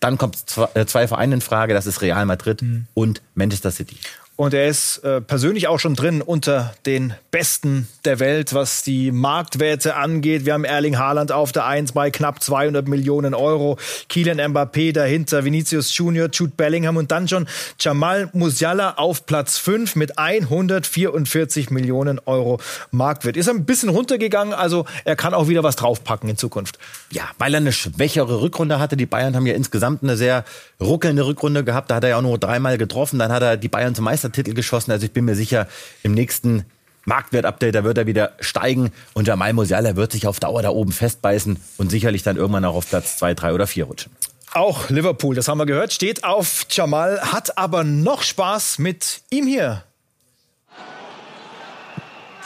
dann 0.02 0.18
kommt 0.18 0.37
zwei, 0.37 0.68
äh, 0.75 0.87
zwei 0.87 1.06
Vereine 1.06 1.37
in 1.37 1.40
Frage, 1.40 1.75
das 1.75 1.87
ist 1.87 2.02
Real 2.02 2.26
Madrid 2.26 2.61
mhm. 2.61 2.87
und 2.92 3.23
Manchester 3.35 3.71
City. 3.71 3.97
Und 4.42 4.54
er 4.54 4.66
ist 4.66 4.99
äh, 5.04 5.20
persönlich 5.20 5.68
auch 5.68 5.78
schon 5.78 5.94
drin 5.94 6.20
unter 6.20 6.75
den 6.84 7.14
Besten 7.30 7.87
der 8.04 8.18
Welt, 8.18 8.54
was 8.54 8.82
die 8.82 9.12
Marktwerte 9.12 9.94
angeht. 9.94 10.44
Wir 10.44 10.54
haben 10.54 10.64
Erling 10.64 10.99
Haaland 10.99 11.30
auf 11.30 11.52
der 11.52 11.64
Eins 11.64 11.92
bei 11.92 12.11
knapp 12.11 12.42
200 12.42 12.88
Millionen 12.88 13.34
Euro. 13.34 13.78
Kylian 14.08 14.40
Mbappé 14.40 14.92
dahinter, 14.92 15.44
Vinicius 15.44 15.96
Junior, 15.96 16.28
Jude 16.32 16.54
Bellingham 16.56 16.96
und 16.96 17.12
dann 17.12 17.28
schon 17.28 17.46
Jamal 17.78 18.30
Musiala 18.32 18.94
auf 18.94 19.26
Platz 19.26 19.58
5 19.58 19.94
mit 19.94 20.18
144 20.18 21.70
Millionen 21.70 22.18
Euro 22.26 22.58
Marktwert. 22.90 23.37
Ist 23.37 23.49
ein 23.49 23.64
bisschen 23.64 23.90
runtergegangen, 23.90 24.54
also 24.54 24.87
er 25.04 25.14
kann 25.14 25.34
auch 25.34 25.46
wieder 25.46 25.62
was 25.62 25.76
draufpacken 25.76 26.28
in 26.28 26.37
Zukunft. 26.37 26.80
Ja, 27.12 27.28
weil 27.38 27.54
er 27.54 27.58
eine 27.58 27.70
schwächere 27.70 28.40
Rückrunde 28.40 28.80
hatte. 28.80 28.96
Die 28.96 29.06
Bayern 29.06 29.37
haben 29.37 29.46
ja 29.46 29.54
insgesamt 29.54 30.02
eine 30.02 30.16
sehr 30.16 30.44
ruckelnde 30.80 31.25
Rückrunde 31.25 31.62
gehabt. 31.62 31.92
Da 31.92 31.94
hat 31.94 32.02
er 32.02 32.11
ja 32.11 32.16
auch 32.18 32.22
nur 32.22 32.38
dreimal 32.38 32.76
getroffen. 32.76 33.20
Dann 33.20 33.30
hat 33.30 33.42
er 33.44 33.56
die 33.56 33.68
Bayern 33.68 33.94
zum 33.94 34.06
Meister 34.06 34.31
Meistertitel 34.32 34.54
geschossen. 34.54 34.90
Also 34.90 35.06
ich 35.06 35.12
bin 35.12 35.24
mir 35.24 35.34
sicher, 35.34 35.68
im 36.02 36.12
nächsten 36.12 36.64
Marktwert-Update, 37.04 37.74
da 37.74 37.84
wird 37.84 37.98
er 37.98 38.06
wieder 38.06 38.32
steigen 38.40 38.92
und 39.12 39.28
Jamal 39.28 39.52
Musiala 39.52 39.96
wird 39.96 40.12
sich 40.12 40.26
auf 40.26 40.40
Dauer 40.40 40.62
da 40.62 40.70
oben 40.70 40.92
festbeißen 40.92 41.58
und 41.78 41.90
sicherlich 41.90 42.22
dann 42.22 42.36
irgendwann 42.36 42.64
auch 42.64 42.74
auf 42.74 42.88
Platz 42.88 43.18
2, 43.18 43.34
3 43.34 43.52
oder 43.54 43.66
4 43.66 43.84
rutschen. 43.84 44.12
Auch 44.54 44.88
Liverpool, 44.90 45.34
das 45.34 45.48
haben 45.48 45.58
wir 45.58 45.66
gehört, 45.66 45.92
steht 45.92 46.24
auf 46.24 46.66
Jamal, 46.70 47.20
hat 47.32 47.58
aber 47.58 47.84
noch 47.84 48.22
Spaß 48.22 48.78
mit 48.78 49.22
ihm 49.30 49.46
hier. 49.46 49.84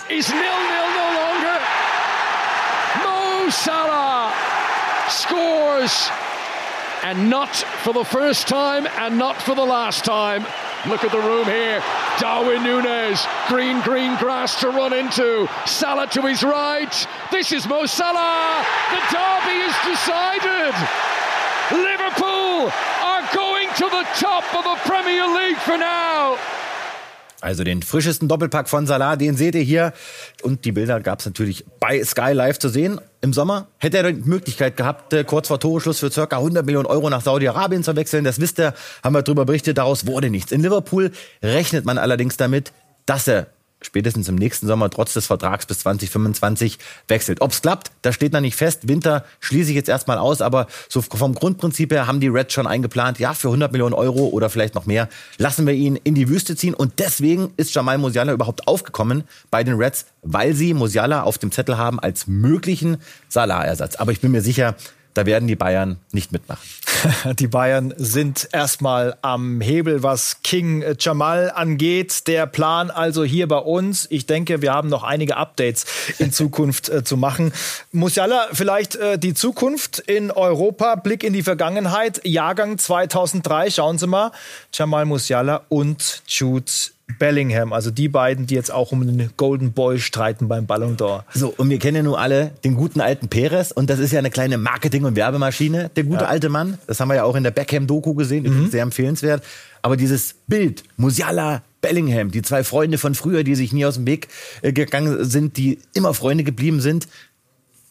Is 0.09 0.29
nil 0.29 0.39
nil 0.39 0.89
no 0.95 1.09
longer. 1.19 1.59
Mo 3.03 3.51
Salah 3.51 4.31
scores 5.09 6.11
and 7.03 7.29
not 7.29 7.55
for 7.83 7.93
the 7.93 8.05
first 8.05 8.47
time 8.47 8.87
and 8.99 9.19
not 9.19 9.37
for 9.43 9.57
the 9.57 9.65
last 9.65 10.05
time. 10.05 10.47
Look 10.89 11.03
at 11.03 11.11
the 11.11 11.19
room 11.19 11.47
here. 11.47 11.83
Darwin 12.21 12.63
Nunes, 12.63 13.27
green, 13.49 13.81
green 13.81 14.17
grass 14.17 14.61
to 14.61 14.69
run 14.69 14.93
into. 14.93 15.49
Salah 15.67 16.07
to 16.09 16.23
his 16.23 16.45
right. 16.45 16.95
This 17.33 17.51
is 17.51 17.67
Mo 17.67 17.87
Salah. 17.87 18.65
The 18.95 19.03
derby 19.11 19.59
is 19.67 19.75
decided. 19.85 20.75
Liverpool 21.73 22.71
are 23.03 23.25
going 23.35 23.69
to 23.77 23.87
the 23.91 24.07
top 24.15 24.45
of 24.55 24.63
the 24.63 24.77
Premier 24.89 25.27
League 25.27 25.59
for 25.59 25.77
now. 25.77 26.37
Also 27.43 27.65
den 27.65 27.83
frischesten 27.83 28.29
Doppelpack 28.29 28.69
von 28.69 28.87
Salah, 28.87 29.17
den 29.17 29.37
seht 29.37 29.55
ihr 29.57 29.63
hier. 29.63 29.93
Und 30.43 30.65
die 30.65 30.73
Bilder 30.73 31.01
gab 31.01 31.19
es 31.19 31.27
natürlich 31.27 31.65
bei 31.81 32.03
Sky 32.03 32.33
Live 32.33 32.59
zu 32.59 32.69
sehen. 32.69 33.01
Im 33.27 33.33
Sommer 33.33 33.67
hätte 33.79 33.99
er 33.99 34.13
die 34.13 34.23
Möglichkeit 34.23 34.77
gehabt, 34.77 35.13
äh, 35.13 35.25
kurz 35.25 35.49
vor 35.49 35.59
Toreschluss 35.59 35.99
für 35.99 36.11
ca. 36.11 36.37
100 36.37 36.65
Millionen 36.65 36.87
Euro 36.87 37.11
nach 37.11 37.23
Saudi-Arabien 37.23 37.83
zu 37.83 37.97
wechseln. 37.97 38.23
Das 38.23 38.41
wisst 38.41 38.61
ihr, 38.61 38.73
haben 39.03 39.17
wir 39.17 39.23
darüber 39.23 39.45
berichtet. 39.45 39.79
Daraus 39.79 40.07
wurde 40.07 40.31
nichts. 40.31 40.53
In 40.53 40.63
Liverpool 40.63 41.11
rechnet 41.43 41.85
man 41.85 41.99
allerdings 41.99 42.37
damit, 42.37 42.73
dass 43.05 43.27
er 43.27 43.49
spätestens 43.87 44.29
im 44.29 44.35
nächsten 44.35 44.67
Sommer 44.67 44.91
trotz 44.91 45.15
des 45.15 45.27
Vertrags 45.27 45.67
bis 45.67 45.79
2025 45.81 46.79
wechselt. 47.09 47.41
Ob 47.41 47.53
es 47.53 47.63
klappt, 47.63 47.91
das 48.03 48.15
steht 48.15 48.33
noch 48.33 48.41
nicht 48.41 48.57
fest. 48.57 48.89
Winter 48.89 49.25
schließe 49.41 49.71
ich 49.71 49.77
jetzt 49.77 49.89
erstmal 49.89 50.19
aus, 50.19 50.41
aber 50.41 50.67
so 50.89 51.01
vom 51.01 51.35
Grundprinzip 51.35 51.93
her 51.93 52.07
haben 52.07 52.21
die 52.21 52.29
Reds 52.29 52.53
schon 52.53 52.67
eingeplant, 52.67 53.19
ja, 53.19 53.33
für 53.35 53.49
100 53.49 53.73
Millionen 53.73 53.95
Euro 53.95 54.27
oder 54.27 54.51
vielleicht 54.51 54.75
noch 54.75 54.87
mehr 54.87 55.09
lassen 55.39 55.67
wir 55.67 55.75
ihn 55.75 55.97
in 55.97 56.15
die 56.15 56.29
Wüste 56.29 56.57
ziehen 56.57 56.75
und 56.75 56.99
deswegen 56.99 57.53
ist 57.57 57.75
Jamal 57.75 57.99
Musiala 57.99 58.33
überhaupt 58.33 58.69
aufgekommen 58.69 59.25
bei 59.51 59.65
den 59.65 59.75
Reds, 59.75 60.07
weil 60.23 60.55
sie 60.55 60.75
Musiala 60.75 61.23
auf 61.23 61.39
dem 61.39 61.53
Zettel 61.53 61.79
haben 61.79 62.01
als 62.01 62.27
möglichen 62.27 62.99
Salah-Ersatz. 63.29 63.97
Aber 63.97 64.13
ich 64.13 64.21
bin 64.21 64.33
mir 64.33 64.43
sicher, 64.43 64.75
da 65.17 65.25
werden 65.25 65.49
die 65.49 65.57
Bayern 65.57 65.99
nicht 66.13 66.31
mitmachen. 66.33 66.61
Die 67.39 67.47
Bayern 67.47 67.95
sind 67.97 68.49
erstmal 68.53 69.17
am 69.23 69.61
Hebel, 69.61 70.03
was 70.03 70.43
King 70.43 70.85
Jamal 70.99 71.51
angeht. 71.55 72.27
Der 72.27 72.47
Plan 72.47 72.91
also 72.91 73.25
hier 73.25 73.49
bei 73.49 73.59
uns. 73.59 74.07
Ich 74.11 74.27
denke, 74.27 74.63
wir 74.63 74.73
haben 74.73 74.89
noch 74.89 75.03
einige 75.03 75.37
Updates 75.37 75.87
in 76.19 76.33
Zukunft 76.33 76.89
äh, 76.89 77.05
zu 77.05 77.17
machen. 77.17 77.53
Musiala, 77.93 78.49
vielleicht 78.53 78.97
äh, 78.97 79.19
die 79.19 79.35
Zukunft 79.35 79.99
in 80.01 80.31
Europa, 80.31 80.97
Blick 80.97 81.25
in 81.25 81.33
die 81.33 81.43
Vergangenheit, 81.43 82.21
Jahrgang 82.25 82.79
2003. 82.79 83.71
Schauen 83.71 83.99
Sie 83.99 84.07
mal, 84.07 84.33
Jamal 84.73 85.07
Musiala 85.07 85.63
und 85.69 86.23
Jude 86.27 86.71
Bellingham, 87.19 87.73
also 87.73 87.91
die 87.91 88.09
beiden, 88.09 88.47
die 88.47 88.55
jetzt 88.55 88.73
auch 88.73 88.93
um 88.93 89.07
den 89.07 89.31
Golden 89.37 89.73
Boy 89.73 89.99
streiten 89.99 90.49
beim 90.49 90.67
Ballon 90.67 90.97
d'Or. 90.97 91.23
So, 91.33 91.55
und 91.57 91.71
wir 91.71 91.79
kennen 91.79 91.97
ja 91.97 92.03
nun 92.03 92.15
alle 92.15 92.53
den 92.65 92.75
guten 92.75 93.01
alten 93.01 93.29
Perez 93.29 93.71
und 93.71 93.89
das 93.89 93.99
ist 93.99 94.13
ja 94.13 94.19
eine 94.19 94.31
kleine 94.31 94.59
Marketing- 94.59 95.05
und 95.05 95.17
Werbemaschine, 95.17 95.91
der 95.95 96.05
gute 96.05 96.25
ja. 96.25 96.29
alte 96.29 96.49
Mann. 96.49 96.79
Das 96.87 97.01
haben 97.01 97.09
wir 97.09 97.15
ja 97.15 97.25
auch 97.25 97.37
in 97.37 97.45
der 97.45 97.53
Beckham-Doku 97.53 98.15
gesehen, 98.15 98.43
mhm. 98.43 98.71
sehr 98.71 98.83
empfehlenswert. 98.83 99.43
Aber 99.83 99.97
dieses 99.97 100.35
Bild, 100.47 100.83
Musiala, 100.97 101.63
Bellingham, 101.81 102.33
die 102.33 102.43
zwei 102.43 102.65
Freunde 102.65 102.99
von 102.99 103.15
früher, 103.15 103.45
die 103.45 103.55
sich 103.55 103.73
nie 103.73 103.87
aus 103.87 103.95
dem 103.95 104.07
Weg 104.07 104.29
äh, 104.63 104.73
gegangen 104.73 105.25
sind, 105.25 105.57
die 105.57 105.79
immer 105.95 106.13
Freunde 106.13 106.43
geblieben 106.43 106.81
sind, 106.81 107.07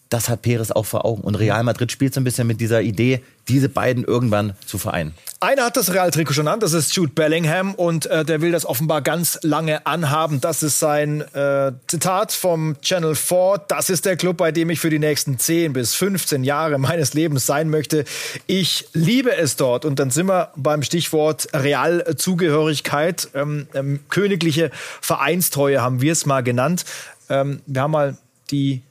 das 0.10 0.30
hat 0.30 0.42
Perez 0.44 0.72
auch 0.72 0.86
vor 0.86 1.06
Augen. 1.06 1.22
Und 1.22 1.36
Real 1.36 1.64
Madrid 1.64 1.92
spielt 1.92 2.14
so 2.14 2.22
ein 2.22 2.24
bisschen 2.24 2.48
mit 2.48 2.62
dieser 2.62 2.82
Idee, 2.82 3.22
diese 3.48 3.70
beiden 3.70 4.04
irgendwann 4.04 4.54
zu 4.66 4.78
vereinen. 4.78 5.14
Einer 5.40 5.66
hat 5.66 5.78
das 5.78 5.94
Real-Trikot 5.94 6.34
schon 6.34 6.48
an, 6.48 6.60
das 6.60 6.74
ist 6.74 6.96
Jude 6.96 7.12
Bellingham 7.14 7.76
und 7.76 8.06
äh, 8.08 8.26
der 8.26 8.42
will 8.42 8.52
das 8.52 8.66
offenbar 8.66 9.02
ganz 9.02 9.40
lange 9.44 9.86
anhaben. 9.86 10.42
Das 10.42 10.64
ist 10.64 10.80
sein 10.80 11.22
äh, 11.34 11.72
Zitat 11.88 12.32
vom 12.32 12.80
Channel 12.82 13.16
4. 13.16 13.66
Das 13.68 13.90
ist 13.90 14.06
der 14.06 14.16
Club, 14.16 14.38
bei 14.38 14.52
dem 14.52 14.70
ich 14.70 14.80
für 14.80 14.90
die 14.90 15.00
nächsten 15.00 15.38
10 15.38 15.74
bis 15.74 15.96
15 15.96 16.44
Jahre 16.44 16.78
meines 16.78 17.14
Lebens 17.14 17.46
sein 17.46 17.70
möchte. 17.70 18.06
Ich 18.48 18.88
liebe 18.94 19.36
es 19.36 19.56
dort. 19.56 19.86
Und 19.86 20.00
dann 20.00 20.12
sind 20.12 20.28
wir 20.28 20.52
beim 20.56 20.84
Stichwort 20.84 21.48
Real-Zugehörigkeit. 21.54 23.30
Ähm, 23.34 23.68
ähm, 23.74 24.00
königliche 24.10 24.72
Vereinstreue 25.02 25.82
haben 25.82 26.02
wir 26.02 26.12
es 26.12 26.26
mal 26.26 26.42
genannt. 26.42 26.86
Ähm, 27.30 27.62
wir 27.66 27.82
haben 27.82 27.92
mal 27.92 28.18
die 28.52 28.82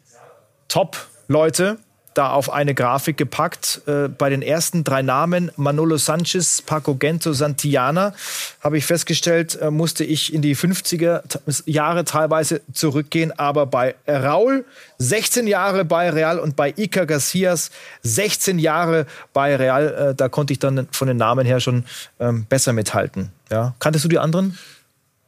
Top-Leute 0.75 1.79
da 2.15 2.31
auf 2.31 2.53
eine 2.53 2.75
Grafik 2.75 3.17
gepackt. 3.17 3.83
Äh, 3.87 4.09
bei 4.09 4.29
den 4.29 4.43
ersten 4.43 4.83
drei 4.83 5.03
Namen, 5.03 5.53
Manolo 5.57 5.99
Sanchez, 5.99 6.63
Paco 6.63 6.97
Gento, 6.97 7.33
Santiana, 7.33 8.13
habe 8.61 8.79
ich 8.79 8.85
festgestellt, 8.85 9.57
äh, 9.61 9.71
musste 9.71 10.03
ich 10.03 10.35
in 10.35 10.43
die 10.43 10.57
50er 10.57 11.23
Jahre 11.67 12.05
teilweise 12.05 12.61
zurückgehen. 12.73 13.31
Aber 13.39 13.67
bei 13.67 13.95
Raul 14.09 14.65
16 14.99 15.47
Jahre 15.47 15.85
bei 15.85 16.11
Real 16.11 16.41
und 16.41 16.57
bei 16.57 16.75
Iker 16.77 17.07
Garcias 17.07 17.71
16 18.03 18.59
Jahre 18.59 19.07
bei 19.33 19.55
Real. 19.55 20.11
Äh, 20.11 20.15
da 20.17 20.29
konnte 20.29 20.53
ich 20.53 20.59
dann 20.59 20.89
von 20.91 21.07
den 21.07 21.19
Namen 21.19 21.47
her 21.47 21.61
schon 21.61 21.85
ähm, 22.19 22.47
besser 22.49 22.73
mithalten. 22.73 23.31
Ja. 23.49 23.75
Kanntest 23.79 24.05
du 24.05 24.09
die 24.09 24.19
anderen? 24.19 24.59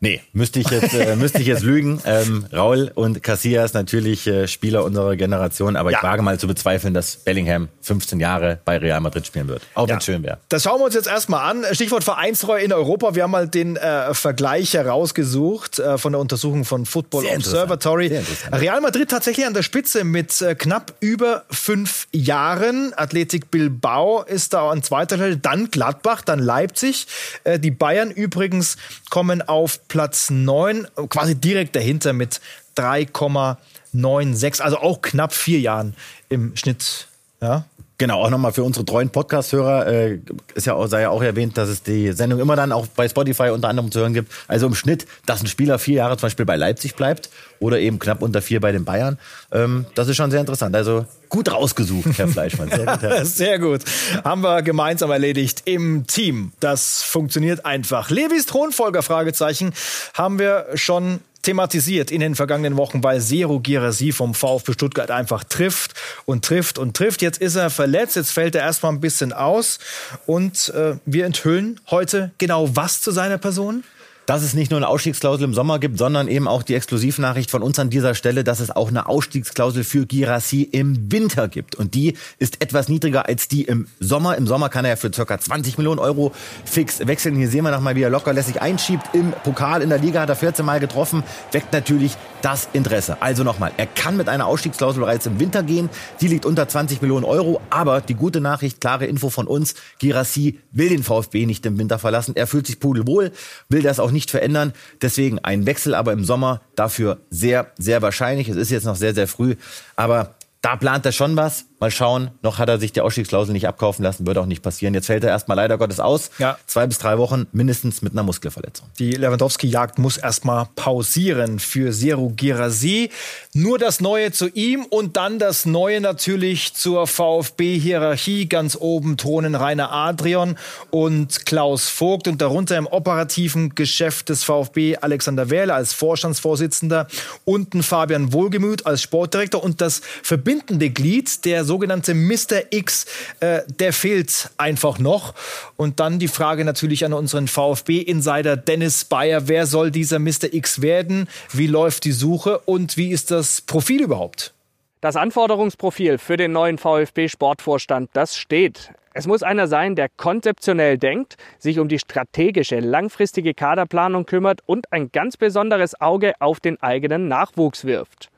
Nee, 0.00 0.21
müsste 0.35 0.61
ich 0.61 0.69
jetzt, 0.69 0.93
äh, 0.93 1.17
müsste 1.17 1.41
ich 1.41 1.47
jetzt 1.47 1.62
lügen. 1.62 2.00
Ähm, 2.05 2.47
Raul 2.53 2.93
und 2.95 3.23
Casillas 3.23 3.73
natürlich 3.73 4.26
äh, 4.26 4.47
Spieler 4.47 4.85
unserer 4.85 5.17
Generation, 5.17 5.75
aber 5.75 5.91
ja. 5.91 5.99
ich 5.99 6.03
wage 6.03 6.21
mal 6.23 6.38
zu 6.38 6.47
bezweifeln, 6.47 6.93
dass 6.93 7.17
Bellingham 7.17 7.69
15 7.81 8.21
Jahre 8.21 8.59
bei 8.65 8.76
Real 8.76 9.00
Madrid 9.00 9.26
spielen 9.26 9.49
wird. 9.49 9.62
Auch 9.75 9.88
wenn 9.88 9.97
es 9.97 10.05
schön 10.05 10.23
wäre. 10.23 10.38
Das 10.50 10.65
schauen 10.65 10.81
wir 10.81 10.85
uns 10.85 10.95
jetzt 10.95 11.07
erstmal 11.07 11.50
an. 11.50 11.65
Stichwort 11.73 12.05
Vereinsreue 12.05 12.62
in 12.62 12.75
Europa. 12.75 13.15
Wir 13.15 13.23
haben 13.23 13.31
mal 13.31 13.49
den 13.49 13.76
äh, 13.76 14.12
Vergleich 14.12 14.75
herausgesucht 14.75 15.79
äh, 15.79 15.97
von 15.97 16.12
der 16.12 16.21
Untersuchung 16.21 16.67
von 16.67 16.85
Football 16.85 17.23
Sehr 17.23 17.37
Observatory. 17.37 18.21
Real 18.53 18.83
Madrid 18.83 19.11
tatsächlich 19.11 19.47
an 19.47 19.55
der 19.55 19.62
Spitze 19.62 20.05
mit 20.05 20.43
äh, 20.43 20.55
knapp 20.55 20.93
über 21.00 21.45
fünf 21.50 22.07
Jahren. 22.12 22.93
Athletic 22.97 23.50
Bilbao 23.50 24.23
ist 24.23 24.53
da 24.53 24.71
an 24.71 24.83
zweiter 24.83 25.17
Stelle, 25.17 25.38
dann 25.38 25.71
Gladbach, 25.71 26.21
dann 26.21 26.38
Leipzig. 26.38 27.07
Äh, 27.45 27.59
die 27.59 27.71
Bayern 27.71 28.11
übrigens 28.11 28.76
kommen 29.09 29.41
auf 29.41 29.81
Platz 29.88 30.31
9, 30.31 30.87
quasi 31.09 31.35
direkt 31.35 31.76
dahinter 31.76 32.12
mit 32.12 32.40
3,96, 32.76 34.62
also 34.62 34.78
auch 34.78 35.00
knapp 35.02 35.33
vier 35.33 35.61
Jahren 35.61 35.95
im 36.28 36.57
Schnitt. 36.57 37.09
Ja. 37.40 37.64
Genau, 37.99 38.23
auch 38.23 38.29
nochmal 38.29 38.53
für 38.53 38.62
unsere 38.62 38.85
treuen 38.85 39.09
Podcast-Hörer, 39.09 39.87
äh, 39.87 40.19
ist 40.55 40.67
ja 40.67 40.75
auch, 40.75 40.87
sei 40.87 41.03
ja 41.03 41.09
auch 41.09 41.23
erwähnt, 41.23 41.57
dass 41.57 41.71
es 41.71 41.83
die 41.83 42.12
Sendung 42.12 42.41
immer 42.41 42.55
dann 42.55 42.71
auch 42.71 42.87
bei 42.88 43.09
Spotify 43.09 43.49
unter 43.49 43.69
anderem 43.69 43.91
zu 43.91 44.00
hören 44.00 44.12
gibt. 44.12 44.31
Also 44.49 44.67
im 44.67 44.75
Schnitt, 44.75 45.07
dass 45.25 45.41
ein 45.41 45.47
Spieler 45.47 45.79
vier 45.79 45.97
Jahre 45.97 46.19
zum 46.19 46.26
Beispiel 46.26 46.45
bei 46.45 46.57
Leipzig 46.57 46.95
bleibt 46.95 47.31
oder 47.59 47.79
eben 47.79 47.99
knapp 47.99 48.21
unter 48.21 48.43
vier 48.43 48.61
bei 48.61 48.71
den 48.71 48.85
Bayern. 48.85 49.19
Ähm, 49.50 49.87
das 49.95 50.09
ist 50.09 50.17
schon 50.17 50.31
sehr 50.31 50.41
interessant. 50.41 50.76
Also 50.76 51.07
gut 51.31 51.50
rausgesucht, 51.50 52.19
Herr 52.19 52.29
Fleischmann. 52.29 52.69
Sehr 52.69 52.85
gut, 52.85 53.00
Herr. 53.00 53.25
sehr 53.25 53.59
gut. 53.59 53.81
Haben 54.23 54.43
wir 54.43 54.61
gemeinsam 54.61 55.11
erledigt 55.11 55.62
im 55.65 56.07
Team. 56.07 56.53
Das 56.61 57.03
funktioniert 57.03 57.65
einfach. 57.65 58.11
Levis 58.11 58.45
Thronfolger, 58.45 59.03
Fragezeichen, 59.03 59.73
haben 60.12 60.38
wir 60.38 60.67
schon 60.75 61.21
thematisiert 61.47 62.11
in 62.11 62.21
den 62.21 62.35
vergangenen 62.35 62.76
Wochen, 62.76 63.05
weil 63.05 63.21
Zero 63.21 63.61
Girasi 63.61 64.11
vom 64.11 64.35
VfB 64.35 64.73
Stuttgart 64.73 65.12
einfach 65.12 65.45
trifft 65.45 65.95
und 66.25 66.45
trifft 66.45 66.76
und 66.76 66.97
trifft. 66.97 67.23
Jetzt 67.23 67.38
ist 67.38 67.55
er 67.55 67.71
verletzt, 67.71 68.17
jetzt 68.17 68.33
fällt 68.33 68.57
er 68.57 68.62
erstmal 68.62 68.93
ein 68.93 69.00
bisschen 69.00 69.33
aus 69.33 69.79
und 70.26 70.71
äh, 70.71 70.97
wir 71.07 71.25
enthüllen 71.25 71.79
heute 71.88 72.33
genau 72.38 72.75
was 72.75 73.00
zu 73.00 73.12
seiner 73.12 73.38
Person 73.38 73.85
dass 74.26 74.42
es 74.42 74.54
nicht 74.54 74.71
nur 74.71 74.78
eine 74.78 74.88
Ausstiegsklausel 74.88 75.45
im 75.45 75.54
Sommer 75.54 75.78
gibt, 75.78 75.99
sondern 75.99 76.28
eben 76.28 76.49
auch 76.49 76.62
die 76.62 76.75
Exklusivnachricht 76.75 77.50
von 77.50 77.62
uns 77.62 77.78
an 77.78 77.90
dieser 77.90 78.14
Stelle, 78.14 78.45
dass 78.45 78.61
es 78.61 78.71
auch 78.71 78.88
eine 78.88 79.09
Ausstiegsklausel 79.09 79.85
für 79.85 80.04
Girassi 80.04 80.62
im 80.62 81.11
Winter 81.12 81.49
gibt. 81.49 81.76
Und 81.76 81.95
die 81.95 82.14
ist 82.38 82.61
etwas 82.62 82.88
niedriger 82.88 83.26
als 83.26 83.49
die 83.49 83.62
im 83.62 83.87
Sommer. 84.00 84.37
Im 84.37 84.47
Sommer 84.47 84.68
kann 84.68 84.85
er 84.85 84.90
ja 84.90 84.97
für 84.97 85.11
ca. 85.11 85.38
20 85.38 85.78
Millionen 85.78 86.00
Euro 86.00 86.33
fix 86.64 87.06
wechseln. 87.06 87.37
Hier 87.37 87.49
sehen 87.49 87.64
wir 87.64 87.71
nochmal, 87.71 87.95
wie 87.95 88.02
er 88.02 88.11
locker 88.11 88.33
lässig 88.33 88.61
einschiebt. 88.61 89.04
Im 89.12 89.33
Pokal 89.45 89.83
in 89.83 89.88
der 89.88 89.99
Liga 89.99 90.21
hat 90.21 90.28
er 90.28 90.37
14 90.37 90.66
Mal 90.66 90.80
getroffen. 90.80 91.23
Weckt 91.52 91.73
natürlich 91.73 92.16
das 92.42 92.68
Interesse. 92.73 93.23
Also 93.23 93.45
nochmal, 93.45 93.73
er 93.76 93.87
kann 93.87 94.16
mit 94.16 94.28
einer 94.28 94.47
Ausstiegsklausel 94.47 95.00
bereits 95.00 95.26
im 95.26 95.40
Winter 95.40 95.62
gehen. 95.62 95.88
Die 96.21 96.28
liegt 96.28 96.47
unter 96.47 96.68
20 96.68 97.00
Millionen 97.00 97.25
Euro. 97.25 97.61
Aber 97.71 98.00
die 98.00 98.14
gute 98.14 98.40
Nachricht, 98.40 98.80
klare 98.80 99.06
Info 99.06 99.30
von 99.30 99.47
uns, 99.47 99.75
Girassi 100.00 100.59
will 100.73 100.88
den 100.88 101.02
VfB 101.02 101.47
nicht 101.47 101.64
im 101.66 101.78
Winter 101.78 101.99
verlassen. 101.99 102.35
Er 102.35 102.47
fühlt 102.47 102.66
sich 102.66 102.80
pudelwohl, 102.80 103.33
will 103.68 103.83
das 103.83 104.00
auch 104.00 104.11
nicht 104.11 104.15
verändern. 104.25 104.73
Deswegen 105.02 105.38
ein 105.40 105.66
Wechsel 105.66 105.94
aber 105.94 106.12
im 106.12 106.25
Sommer 106.25 106.62
dafür 106.75 107.18
sehr, 107.30 107.73
sehr 107.78 108.02
wahrscheinlich. 108.02 108.49
Es 108.49 108.56
ist 108.56 108.70
jetzt 108.70 108.85
noch 108.85 108.96
sehr, 108.96 109.14
sehr 109.14 109.28
früh. 109.28 109.56
Aber 109.94 110.37
da 110.62 110.76
plant 110.76 111.06
er 111.06 111.12
schon 111.12 111.37
was. 111.37 111.66
Mal 111.78 111.90
schauen. 111.90 112.30
Noch 112.40 112.59
hat 112.59 112.71
er 112.71 112.78
sich 112.78 112.92
die 112.92 113.02
Ausstiegsklausel 113.02 113.52
nicht 113.52 113.68
abkaufen 113.68 114.02
lassen. 114.02 114.26
Wird 114.26 114.38
auch 114.38 114.47
nicht 114.47 114.62
passieren. 114.62 114.95
Jetzt 114.95 115.06
fällt 115.06 115.25
er 115.25 115.30
erstmal 115.30 115.59
leider 115.59 115.76
Gottes 115.76 116.00
aus. 116.00 116.30
Ja. 116.38 116.59
Zwei 116.66 116.87
bis 116.87 116.97
drei 116.97 117.18
Wochen 117.18 117.47
mindestens 117.52 118.00
mit 118.00 118.14
einer 118.14 118.23
Muskelverletzung. 118.23 118.88
Die 118.99 119.11
Lewandowski-Jagd 119.11 119.99
muss 119.99 120.16
erstmal 120.16 120.68
pausieren 120.75 121.59
für 121.59 121.92
Seru 121.92 122.33
Girasi. 122.35 123.11
Nur 123.52 123.78
das 123.78 124.00
Neue 124.00 124.33
zu 124.33 124.49
ihm 124.49 124.87
und 124.87 125.18
dann 125.18 125.38
das 125.38 125.66
Neue 125.66 126.00
natürlich 126.00 126.73
zur 126.73 127.06
VfB-Hierarchie. 127.06 128.49
Ganz 128.49 128.78
oben 128.80 129.18
thronen 129.18 129.54
Rainer 129.54 129.92
Adrian 129.92 130.56
und 130.90 131.45
Klaus 131.45 131.90
Vogt 131.90 132.26
und 132.26 132.40
darunter 132.40 132.78
im 132.78 132.87
operativen 132.87 133.75
Geschäft 133.75 134.30
des 134.30 134.45
VfB 134.45 134.97
Alexander 134.97 135.50
Wähler 135.50 135.75
als 135.75 135.92
Vorstandsvorsitzender. 135.92 137.06
Unten 137.45 137.83
Fabian 137.83 138.33
Wohlgemüt 138.33 138.87
als 138.87 139.02
Sportdirektor 139.02 139.62
und 139.62 139.83
das 139.83 140.00
verbindende 140.23 140.88
Glied 140.88 141.45
der 141.45 141.65
sogenannte 141.66 142.14
Mr. 142.14 142.62
X, 142.70 143.06
äh, 143.40 143.61
der 143.68 143.92
fehlt 143.92 144.50
einfach 144.56 144.99
noch. 144.99 145.35
Und 145.76 146.00
dann 146.00 146.18
die 146.18 146.28
Frage 146.28 146.64
natürlich 146.64 147.04
an 147.04 147.12
unseren 147.12 147.49
VfB-Insider 147.49 148.56
Dennis 148.56 149.04
Bayer. 149.04 149.49
Wer 149.49 149.66
soll 149.66 149.90
dieser 149.90 150.18
Mr. 150.18 150.52
X 150.52 150.80
werden? 150.80 151.28
Wie 151.52 151.66
läuft 151.66 152.04
die 152.04 152.12
Suche 152.12 152.61
und 152.61 152.96
wie 152.96 153.11
ist 153.11 153.30
das 153.30 153.61
Profil 153.61 154.02
überhaupt? 154.02 154.54
Das 155.02 155.16
Anforderungsprofil 155.16 156.18
für 156.18 156.37
den 156.37 156.52
neuen 156.52 156.78
VfB-Sportvorstand, 156.78 158.11
das 158.14 158.37
steht. 158.37 158.90
Es 159.12 159.26
muss 159.26 159.42
einer 159.42 159.66
sein, 159.66 159.94
der 159.94 160.09
konzeptionell 160.09 160.98
denkt, 160.98 161.37
sich 161.59 161.79
um 161.79 161.88
die 161.88 161.98
strategische, 161.98 162.81
langfristige 162.81 163.55
Kaderplanung 163.55 164.26
kümmert 164.26 164.61
und 164.66 164.92
ein 164.92 165.11
ganz 165.11 165.37
besonderes 165.37 165.98
Auge 166.00 166.35
auf 166.38 166.61
den 166.61 166.83
eigenen 166.83 167.29
Nachwuchs 167.29 167.85
wirft. 167.85 168.31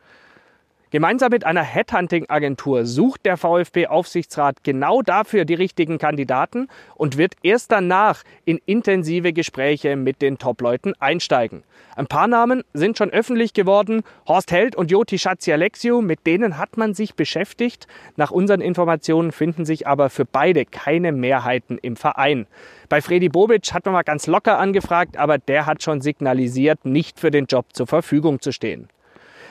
Gemeinsam 0.91 1.29
mit 1.31 1.45
einer 1.45 1.63
Headhunting-Agentur 1.63 2.87
sucht 2.87 3.27
der 3.27 3.37
VfB-Aufsichtsrat 3.37 4.65
genau 4.65 5.03
dafür 5.03 5.45
die 5.45 5.53
richtigen 5.53 5.99
Kandidaten 5.99 6.69
und 6.95 7.19
wird 7.19 7.35
erst 7.43 7.73
danach 7.73 8.23
in 8.47 8.59
intensive 8.65 9.35
Gespräche 9.35 9.97
mit 9.97 10.23
den 10.23 10.39
Top-Leuten 10.39 10.95
einsteigen. 10.99 11.63
Ein 11.95 12.07
paar 12.07 12.27
Namen 12.27 12.65
sind 12.73 12.97
schon 12.97 13.11
öffentlich 13.11 13.53
geworden. 13.53 14.03
Horst 14.27 14.51
Held 14.51 14.77
und 14.77 14.91
Joti 14.91 15.19
Schatzialexiou, 15.19 16.01
mit 16.01 16.27
denen 16.27 16.57
hat 16.57 16.79
man 16.79 16.95
sich 16.95 17.15
beschäftigt. 17.15 17.87
Nach 18.17 18.31
unseren 18.31 18.63
Informationen 18.63 19.31
finden 19.31 19.67
sich 19.67 19.87
aber 19.87 20.09
für 20.09 20.25
beide 20.25 20.65
keine 20.65 21.13
Mehrheiten 21.13 21.77
im 21.77 21.97
Verein. 21.97 22.47
Bei 22.89 23.03
Freddy 23.03 23.29
Bobic 23.29 23.75
hat 23.75 23.85
man 23.85 23.93
mal 23.93 24.05
ganz 24.05 24.27
locker 24.27 24.59
angefragt, 24.59 25.19
aber 25.19 25.37
der 25.37 25.67
hat 25.67 25.83
schon 25.83 26.01
signalisiert, 26.01 26.87
nicht 26.87 27.21
für 27.21 27.31
den 27.31 27.45
Job 27.45 27.67
zur 27.75 27.87
Verfügung 27.87 28.41
zu 28.41 28.53
stehen. 28.53 28.89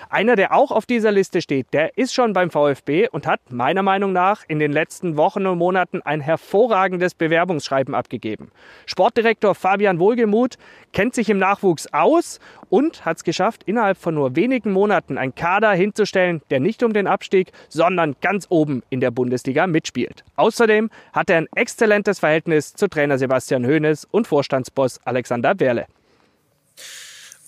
Einer, 0.09 0.35
der 0.35 0.53
auch 0.53 0.71
auf 0.71 0.85
dieser 0.85 1.11
Liste 1.11 1.41
steht, 1.41 1.67
der 1.73 1.97
ist 1.97 2.13
schon 2.13 2.33
beim 2.33 2.49
VfB 2.49 3.09
und 3.09 3.27
hat 3.27 3.41
meiner 3.49 3.83
Meinung 3.83 4.13
nach 4.13 4.43
in 4.47 4.59
den 4.59 4.71
letzten 4.71 5.17
Wochen 5.17 5.45
und 5.45 5.57
Monaten 5.57 6.01
ein 6.01 6.21
hervorragendes 6.21 7.13
Bewerbungsschreiben 7.13 7.93
abgegeben. 7.93 8.51
Sportdirektor 8.85 9.53
Fabian 9.53 9.99
Wohlgemuth 9.99 10.57
kennt 10.93 11.13
sich 11.13 11.29
im 11.29 11.37
Nachwuchs 11.39 11.87
aus 11.93 12.39
und 12.69 13.05
hat 13.05 13.17
es 13.17 13.23
geschafft, 13.23 13.63
innerhalb 13.65 13.97
von 13.97 14.15
nur 14.15 14.35
wenigen 14.35 14.71
Monaten 14.71 15.17
einen 15.17 15.35
Kader 15.35 15.71
hinzustellen, 15.71 16.41
der 16.49 16.59
nicht 16.59 16.83
um 16.83 16.93
den 16.93 17.07
Abstieg, 17.07 17.51
sondern 17.67 18.15
ganz 18.21 18.47
oben 18.49 18.83
in 18.89 19.01
der 19.01 19.11
Bundesliga 19.11 19.67
mitspielt. 19.67 20.23
Außerdem 20.35 20.89
hat 21.13 21.29
er 21.29 21.37
ein 21.37 21.47
exzellentes 21.55 22.19
Verhältnis 22.19 22.73
zu 22.73 22.87
Trainer 22.87 23.17
Sebastian 23.17 23.65
Hoeneß 23.65 24.07
und 24.09 24.27
Vorstandsboss 24.27 24.99
Alexander 25.05 25.59
Werle. 25.59 25.87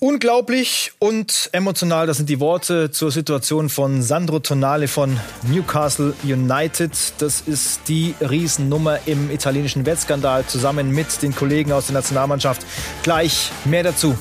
Unglaublich 0.02 0.94
und 1.00 1.50
emotional, 1.52 2.08
das 2.08 2.16
sind 2.16 2.30
die 2.30 2.40
Worte 2.40 2.90
zur 2.90 3.12
Situation 3.12 3.68
von 3.68 4.02
Sandro 4.02 4.40
Tonale 4.40 4.88
von 4.88 5.20
Newcastle 5.52 6.14
United. 6.24 6.92
Das 7.18 7.42
ist 7.42 7.82
die 7.90 8.16
Riesennummer 8.22 9.00
im 9.08 9.30
italienischen 9.30 9.86
Wettskandal 9.86 10.46
zusammen 10.46 10.92
mit 10.92 11.22
den 11.22 11.36
Kollegen 11.36 11.74
aus 11.74 11.88
der 11.88 11.96
Nationalmannschaft. 11.96 12.66
Gleich 13.04 13.52
mehr 13.66 13.84
dazu. 13.84 14.16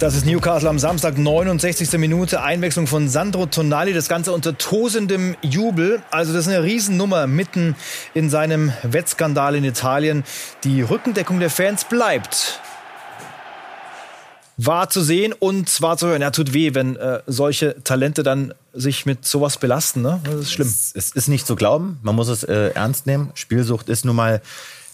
Das 0.00 0.14
ist 0.14 0.24
Newcastle 0.24 0.70
am 0.70 0.78
Samstag, 0.78 1.18
69. 1.18 1.98
Minute. 1.98 2.42
Einwechslung 2.42 2.86
von 2.86 3.10
Sandro 3.10 3.44
Tonali. 3.44 3.92
Das 3.92 4.08
Ganze 4.08 4.32
unter 4.32 4.56
tosendem 4.56 5.36
Jubel. 5.42 6.02
Also 6.10 6.32
das 6.32 6.46
ist 6.46 6.48
eine 6.48 6.64
Riesennummer 6.64 7.26
mitten 7.26 7.76
in 8.14 8.30
seinem 8.30 8.72
Wettskandal 8.82 9.56
in 9.56 9.64
Italien. 9.64 10.24
Die 10.64 10.80
Rückendeckung 10.80 11.38
der 11.38 11.50
Fans 11.50 11.84
bleibt. 11.84 12.62
War 14.56 14.88
zu 14.88 15.02
sehen 15.02 15.34
und 15.38 15.82
war 15.82 15.98
zu 15.98 16.06
hören. 16.06 16.22
Ja, 16.22 16.30
tut 16.30 16.54
weh, 16.54 16.74
wenn 16.74 16.96
äh, 16.96 17.20
solche 17.26 17.76
Talente 17.84 18.22
dann 18.22 18.54
sich 18.72 19.04
mit 19.04 19.26
sowas 19.26 19.58
belasten. 19.58 20.00
Ne? 20.00 20.18
Das 20.24 20.34
ist 20.36 20.52
schlimm. 20.52 20.68
Es, 20.68 20.92
es 20.94 21.10
ist 21.10 21.28
nicht 21.28 21.46
zu 21.46 21.56
glauben. 21.56 21.98
Man 22.00 22.14
muss 22.14 22.28
es 22.28 22.42
äh, 22.42 22.70
ernst 22.70 23.06
nehmen. 23.06 23.32
Spielsucht 23.34 23.90
ist 23.90 24.06
nun 24.06 24.16
mal 24.16 24.40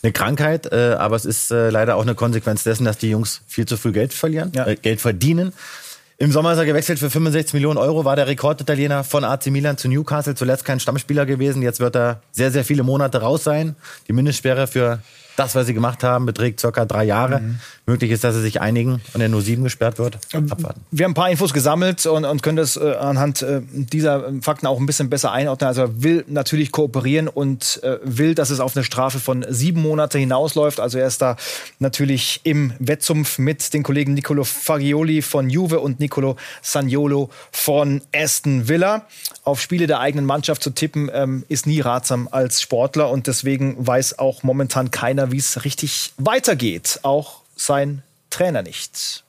eine 0.07 0.12
Krankheit, 0.12 0.73
äh, 0.73 0.95
aber 0.99 1.16
es 1.16 1.25
ist 1.25 1.51
äh, 1.51 1.71
leider 1.71 1.97
auch 1.97 2.03
eine 2.03 2.14
Konsequenz 2.14 2.62
dessen, 2.62 2.85
dass 2.85 2.99
die 2.99 3.11
Jungs 3.11 3.42
viel 3.49 3.66
zu 3.66 3.77
viel 3.77 3.92
Geld 3.92 4.14
verlieren, 4.14 4.53
ja. 4.55 4.66
äh, 4.66 4.77
Geld 4.77 5.01
verdienen. 5.01 5.53
Im 6.19 6.33
Sommer 6.33 6.53
ist 6.53 6.59
er 6.59 6.64
gewechselt 6.64 6.99
für 6.99 7.11
65 7.11 7.53
Millionen 7.55 7.77
Euro, 7.77 8.05
war 8.05 8.16
der 8.16 8.27
Rekorditaliener 8.27 9.05
von 9.05 9.25
AC 9.25 9.49
Milan 9.49 9.77
zu 9.77 9.88
Newcastle, 9.88 10.35
zuletzt 10.35 10.64
kein 10.64 10.81
Stammspieler 10.81 11.27
gewesen. 11.27 11.61
Jetzt 11.61 11.81
wird 11.81 11.95
er 11.95 12.23
sehr, 12.33 12.51
sehr 12.51 12.64
viele 12.64 12.85
Monate 12.85 13.21
raus 13.21 13.45
sein. 13.45 13.77
Die 14.09 14.14
Mindestsperre 14.14 14.66
für 14.66 15.01
Das, 15.37 15.55
was 15.55 15.66
sie 15.66 15.75
gemacht 15.75 16.03
haben, 16.03 16.27
beträgt 16.27 16.61
circa 16.61 16.85
drei 16.85 17.05
Jahre. 17.05 17.40
Mhm. 17.40 17.59
Möglich 17.87 18.11
ist, 18.11 18.25
dass 18.25 18.35
sie 18.35 18.40
sich 18.40 18.61
einigen 18.61 19.01
und 19.14 19.20
er 19.20 19.29
nur 19.29 19.42
sieben 19.42 19.62
gesperrt 19.62 19.99
wird. 19.99 20.18
Ähm, 20.33 20.51
Abwarten. 20.51 20.81
Wir 20.90 21.05
haben 21.05 21.12
ein 21.12 21.14
paar 21.14 21.31
Infos 21.31 21.53
gesammelt 21.53 22.05
und, 22.07 22.25
und 22.25 22.42
können 22.42 22.57
das 22.57 22.77
äh, 22.77 22.94
anhand 22.94 23.42
äh, 23.42 23.61
dieser 23.70 24.33
Fakten 24.42 24.66
auch 24.66 24.81
ein 24.81 24.87
bisschen 24.87 25.09
besser 25.09 25.31
einordnen. 25.31 25.68
Also 25.68 25.83
er 25.83 26.03
will 26.03 26.25
natürlich 26.27 26.72
kooperieren 26.72 27.29
und 27.29 27.81
äh, 27.85 27.99
will, 28.03 28.35
dass 28.35 28.51
es 28.51 28.59
auf 28.59 28.77
eine 28.77 28.85
Strafe 28.85 29.20
von 29.20 29.44
sieben 29.49 29.83
Monate 29.83 30.18
hinausläuft. 30.18 30.81
Also 30.81 30.99
er 30.99 31.07
ist 31.07 31.22
da 31.22 31.37
natürlich 31.79 32.40
im 32.42 32.72
Wettsumpf 32.79 33.38
mit 33.38 33.72
den 33.72 33.83
Kollegen 33.83 34.14
Nicolo 34.14 34.42
Fagioli 34.42 35.22
von 35.22 35.49
Juve 35.49 35.79
und 35.81 36.01
Nicolo 36.01 36.37
Sagnolo 36.62 37.31
von 37.53 38.03
Aston 38.14 38.68
Villa. 38.68 39.07
Auf 39.44 39.61
Spiele 39.61 39.87
der 39.87 40.01
eigenen 40.01 40.25
Mannschaft 40.25 40.62
zu 40.62 40.70
tippen, 40.70 41.11
ähm, 41.12 41.44
ist 41.49 41.66
nie 41.66 41.81
ratsam 41.81 42.29
als 42.31 42.61
Sportler 42.61 43.11
und 43.11 43.27
deswegen 43.27 43.87
weiß 43.87 44.18
auch 44.18 44.42
momentan 44.42 44.90
keiner, 44.90 45.26
wie 45.33 45.39
es 45.39 45.65
richtig 45.65 46.12
weitergeht. 46.19 47.01
Auch 47.03 47.43
sein 47.57 48.03
Trainer 48.31 48.62
nicht. 48.62 49.25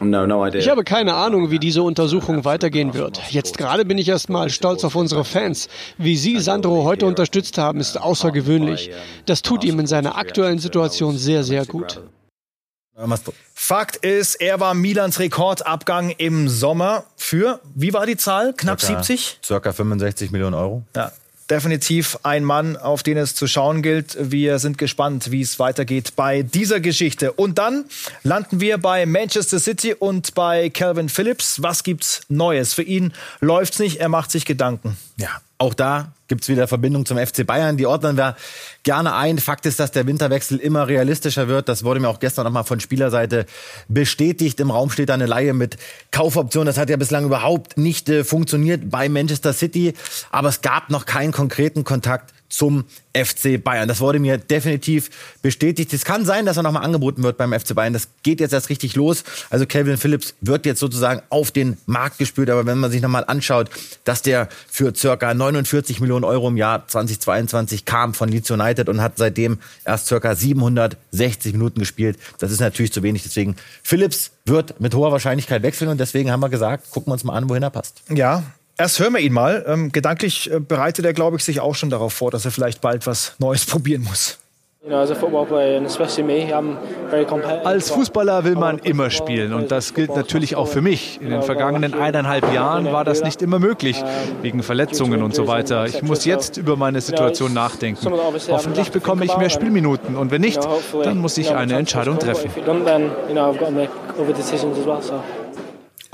Ich 0.00 0.68
habe 0.68 0.84
keine 0.84 1.14
Ahnung, 1.14 1.50
wie 1.50 1.58
diese 1.58 1.82
Untersuchung 1.82 2.44
weitergehen 2.44 2.94
wird. 2.94 3.20
Jetzt 3.30 3.58
gerade 3.58 3.84
bin 3.84 3.98
ich 3.98 4.08
erstmal 4.08 4.50
stolz 4.50 4.84
auf 4.84 4.94
unsere 4.94 5.24
Fans. 5.24 5.68
Wie 5.98 6.16
Sie 6.16 6.40
Sandro 6.40 6.84
heute 6.84 7.06
unterstützt 7.06 7.58
haben, 7.58 7.78
ist 7.78 8.00
außergewöhnlich. 8.00 8.90
Das 9.26 9.42
tut 9.42 9.64
ihm 9.64 9.78
in 9.78 9.86
seiner 9.86 10.16
aktuellen 10.16 10.58
Situation 10.58 11.18
sehr, 11.18 11.44
sehr 11.44 11.66
gut. 11.66 12.00
Fakt 13.54 13.96
ist, 13.96 14.34
er 14.36 14.60
war 14.60 14.74
Milans 14.74 15.18
Rekordabgang 15.18 16.10
im 16.10 16.48
Sommer 16.48 17.04
für, 17.16 17.60
wie 17.74 17.92
war 17.92 18.06
die 18.06 18.16
Zahl? 18.16 18.52
Knapp 18.54 18.80
circa, 18.80 19.02
70? 19.02 19.40
Circa 19.42 19.72
65 19.72 20.30
Millionen 20.30 20.54
Euro. 20.54 20.82
Ja, 20.94 21.12
definitiv 21.52 22.18
ein 22.22 22.44
Mann, 22.44 22.78
auf 22.78 23.02
den 23.02 23.18
es 23.18 23.34
zu 23.34 23.46
schauen 23.46 23.82
gilt. 23.82 24.16
Wir 24.18 24.58
sind 24.58 24.78
gespannt, 24.78 25.30
wie 25.30 25.42
es 25.42 25.58
weitergeht 25.58 26.16
bei 26.16 26.40
dieser 26.42 26.80
Geschichte. 26.80 27.30
Und 27.30 27.58
dann 27.58 27.84
landen 28.22 28.62
wir 28.62 28.78
bei 28.78 29.04
Manchester 29.04 29.58
City 29.58 29.92
und 29.92 30.34
bei 30.34 30.70
Calvin 30.70 31.10
Phillips. 31.10 31.62
Was 31.62 31.84
gibt's 31.84 32.22
Neues? 32.30 32.72
Für 32.72 32.82
ihn 32.82 33.12
läuft's 33.40 33.80
nicht, 33.80 33.98
er 33.98 34.08
macht 34.08 34.30
sich 34.30 34.46
Gedanken. 34.46 34.96
Ja, 35.18 35.28
auch 35.58 35.74
da 35.74 36.14
gibt 36.32 36.44
es 36.44 36.48
wieder 36.48 36.66
Verbindung 36.66 37.04
zum 37.04 37.18
FC 37.18 37.46
Bayern. 37.46 37.76
Die 37.76 37.84
ordnen 37.84 38.16
wir 38.16 38.36
gerne 38.84 39.14
ein. 39.14 39.36
Fakt 39.36 39.66
ist, 39.66 39.78
dass 39.78 39.90
der 39.90 40.06
Winterwechsel 40.06 40.56
immer 40.56 40.88
realistischer 40.88 41.46
wird. 41.46 41.68
Das 41.68 41.84
wurde 41.84 42.00
mir 42.00 42.08
auch 42.08 42.20
gestern 42.20 42.44
nochmal 42.44 42.64
von 42.64 42.80
Spielerseite 42.80 43.44
bestätigt. 43.88 44.58
Im 44.58 44.70
Raum 44.70 44.88
steht 44.88 45.10
eine 45.10 45.26
Laie 45.26 45.52
mit 45.52 45.76
Kaufoption. 46.10 46.64
Das 46.64 46.78
hat 46.78 46.88
ja 46.88 46.96
bislang 46.96 47.26
überhaupt 47.26 47.76
nicht 47.76 48.08
äh, 48.08 48.24
funktioniert 48.24 48.88
bei 48.88 49.10
Manchester 49.10 49.52
City. 49.52 49.92
Aber 50.30 50.48
es 50.48 50.62
gab 50.62 50.88
noch 50.88 51.04
keinen 51.04 51.32
konkreten 51.32 51.84
Kontakt 51.84 52.32
zum 52.52 52.84
FC 53.14 53.62
Bayern. 53.62 53.88
Das 53.88 54.00
wurde 54.00 54.18
mir 54.18 54.38
definitiv 54.38 55.10
bestätigt. 55.40 55.92
Es 55.92 56.04
kann 56.04 56.24
sein, 56.24 56.46
dass 56.46 56.56
er 56.56 56.62
nochmal 56.62 56.84
angeboten 56.84 57.22
wird 57.22 57.38
beim 57.38 57.52
FC 57.52 57.74
Bayern. 57.74 57.92
Das 57.92 58.08
geht 58.22 58.40
jetzt 58.40 58.52
erst 58.52 58.68
richtig 58.68 58.94
los. 58.94 59.24
Also 59.50 59.66
Calvin 59.66 59.96
Phillips 59.96 60.34
wird 60.40 60.66
jetzt 60.66 60.80
sozusagen 60.80 61.22
auf 61.30 61.50
den 61.50 61.78
Markt 61.86 62.18
gespürt. 62.18 62.50
Aber 62.50 62.66
wenn 62.66 62.78
man 62.78 62.90
sich 62.90 63.00
nochmal 63.00 63.24
anschaut, 63.26 63.70
dass 64.04 64.22
der 64.22 64.48
für 64.68 64.94
circa 64.94 65.32
49 65.32 66.00
Millionen 66.00 66.24
Euro 66.24 66.48
im 66.48 66.56
Jahr 66.56 66.86
2022 66.86 67.84
kam 67.84 68.12
von 68.14 68.28
Leeds 68.28 68.50
United 68.50 68.88
und 68.88 69.00
hat 69.00 69.14
seitdem 69.16 69.58
erst 69.84 70.06
circa 70.06 70.34
760 70.34 71.52
Minuten 71.52 71.80
gespielt, 71.80 72.18
das 72.38 72.52
ist 72.52 72.60
natürlich 72.60 72.92
zu 72.92 73.02
wenig. 73.02 73.22
Deswegen 73.22 73.56
Phillips 73.82 74.32
wird 74.44 74.80
mit 74.80 74.94
hoher 74.94 75.12
Wahrscheinlichkeit 75.12 75.62
wechseln 75.62 75.88
und 75.88 75.98
deswegen 75.98 76.30
haben 76.30 76.40
wir 76.40 76.48
gesagt, 76.48 76.90
gucken 76.90 77.10
wir 77.10 77.14
uns 77.14 77.24
mal 77.24 77.34
an, 77.34 77.48
wohin 77.48 77.62
er 77.62 77.70
passt. 77.70 78.02
Ja, 78.10 78.42
Erst 78.78 78.98
hören 78.98 79.12
wir 79.12 79.20
ihn 79.20 79.32
mal. 79.32 79.64
Ähm, 79.66 79.92
gedanklich 79.92 80.50
äh, 80.50 80.58
bereitet 80.58 81.04
er, 81.04 81.12
glaube 81.12 81.36
ich, 81.36 81.44
sich 81.44 81.60
auch 81.60 81.74
schon 81.74 81.90
darauf 81.90 82.12
vor, 82.12 82.30
dass 82.30 82.44
er 82.44 82.50
vielleicht 82.50 82.80
bald 82.80 83.06
was 83.06 83.34
Neues 83.38 83.66
probieren 83.66 84.02
muss. 84.02 84.38
Als 87.64 87.90
Fußballer 87.90 88.42
will 88.42 88.56
man 88.56 88.78
immer 88.78 89.10
spielen 89.10 89.52
und 89.52 89.70
das 89.70 89.94
gilt 89.94 90.16
natürlich 90.16 90.56
auch 90.56 90.66
für 90.66 90.80
mich. 90.80 91.20
In 91.22 91.30
den 91.30 91.42
vergangenen 91.42 91.94
eineinhalb 91.94 92.52
Jahren 92.52 92.86
war 92.86 93.04
das 93.04 93.22
nicht 93.22 93.42
immer 93.42 93.60
möglich, 93.60 94.02
wegen 94.40 94.64
Verletzungen 94.64 95.22
und 95.22 95.36
so 95.36 95.46
weiter. 95.46 95.86
Ich 95.86 96.02
muss 96.02 96.24
jetzt 96.24 96.56
über 96.56 96.76
meine 96.76 97.00
Situation 97.00 97.52
nachdenken. 97.52 98.10
Hoffentlich 98.48 98.90
bekomme 98.90 99.24
ich 99.24 99.36
mehr 99.36 99.50
Spielminuten 99.50 100.16
und 100.16 100.32
wenn 100.32 100.40
nicht, 100.40 100.58
dann 101.04 101.18
muss 101.18 101.38
ich 101.38 101.54
eine 101.54 101.74
Entscheidung 101.74 102.18
treffen. 102.18 102.50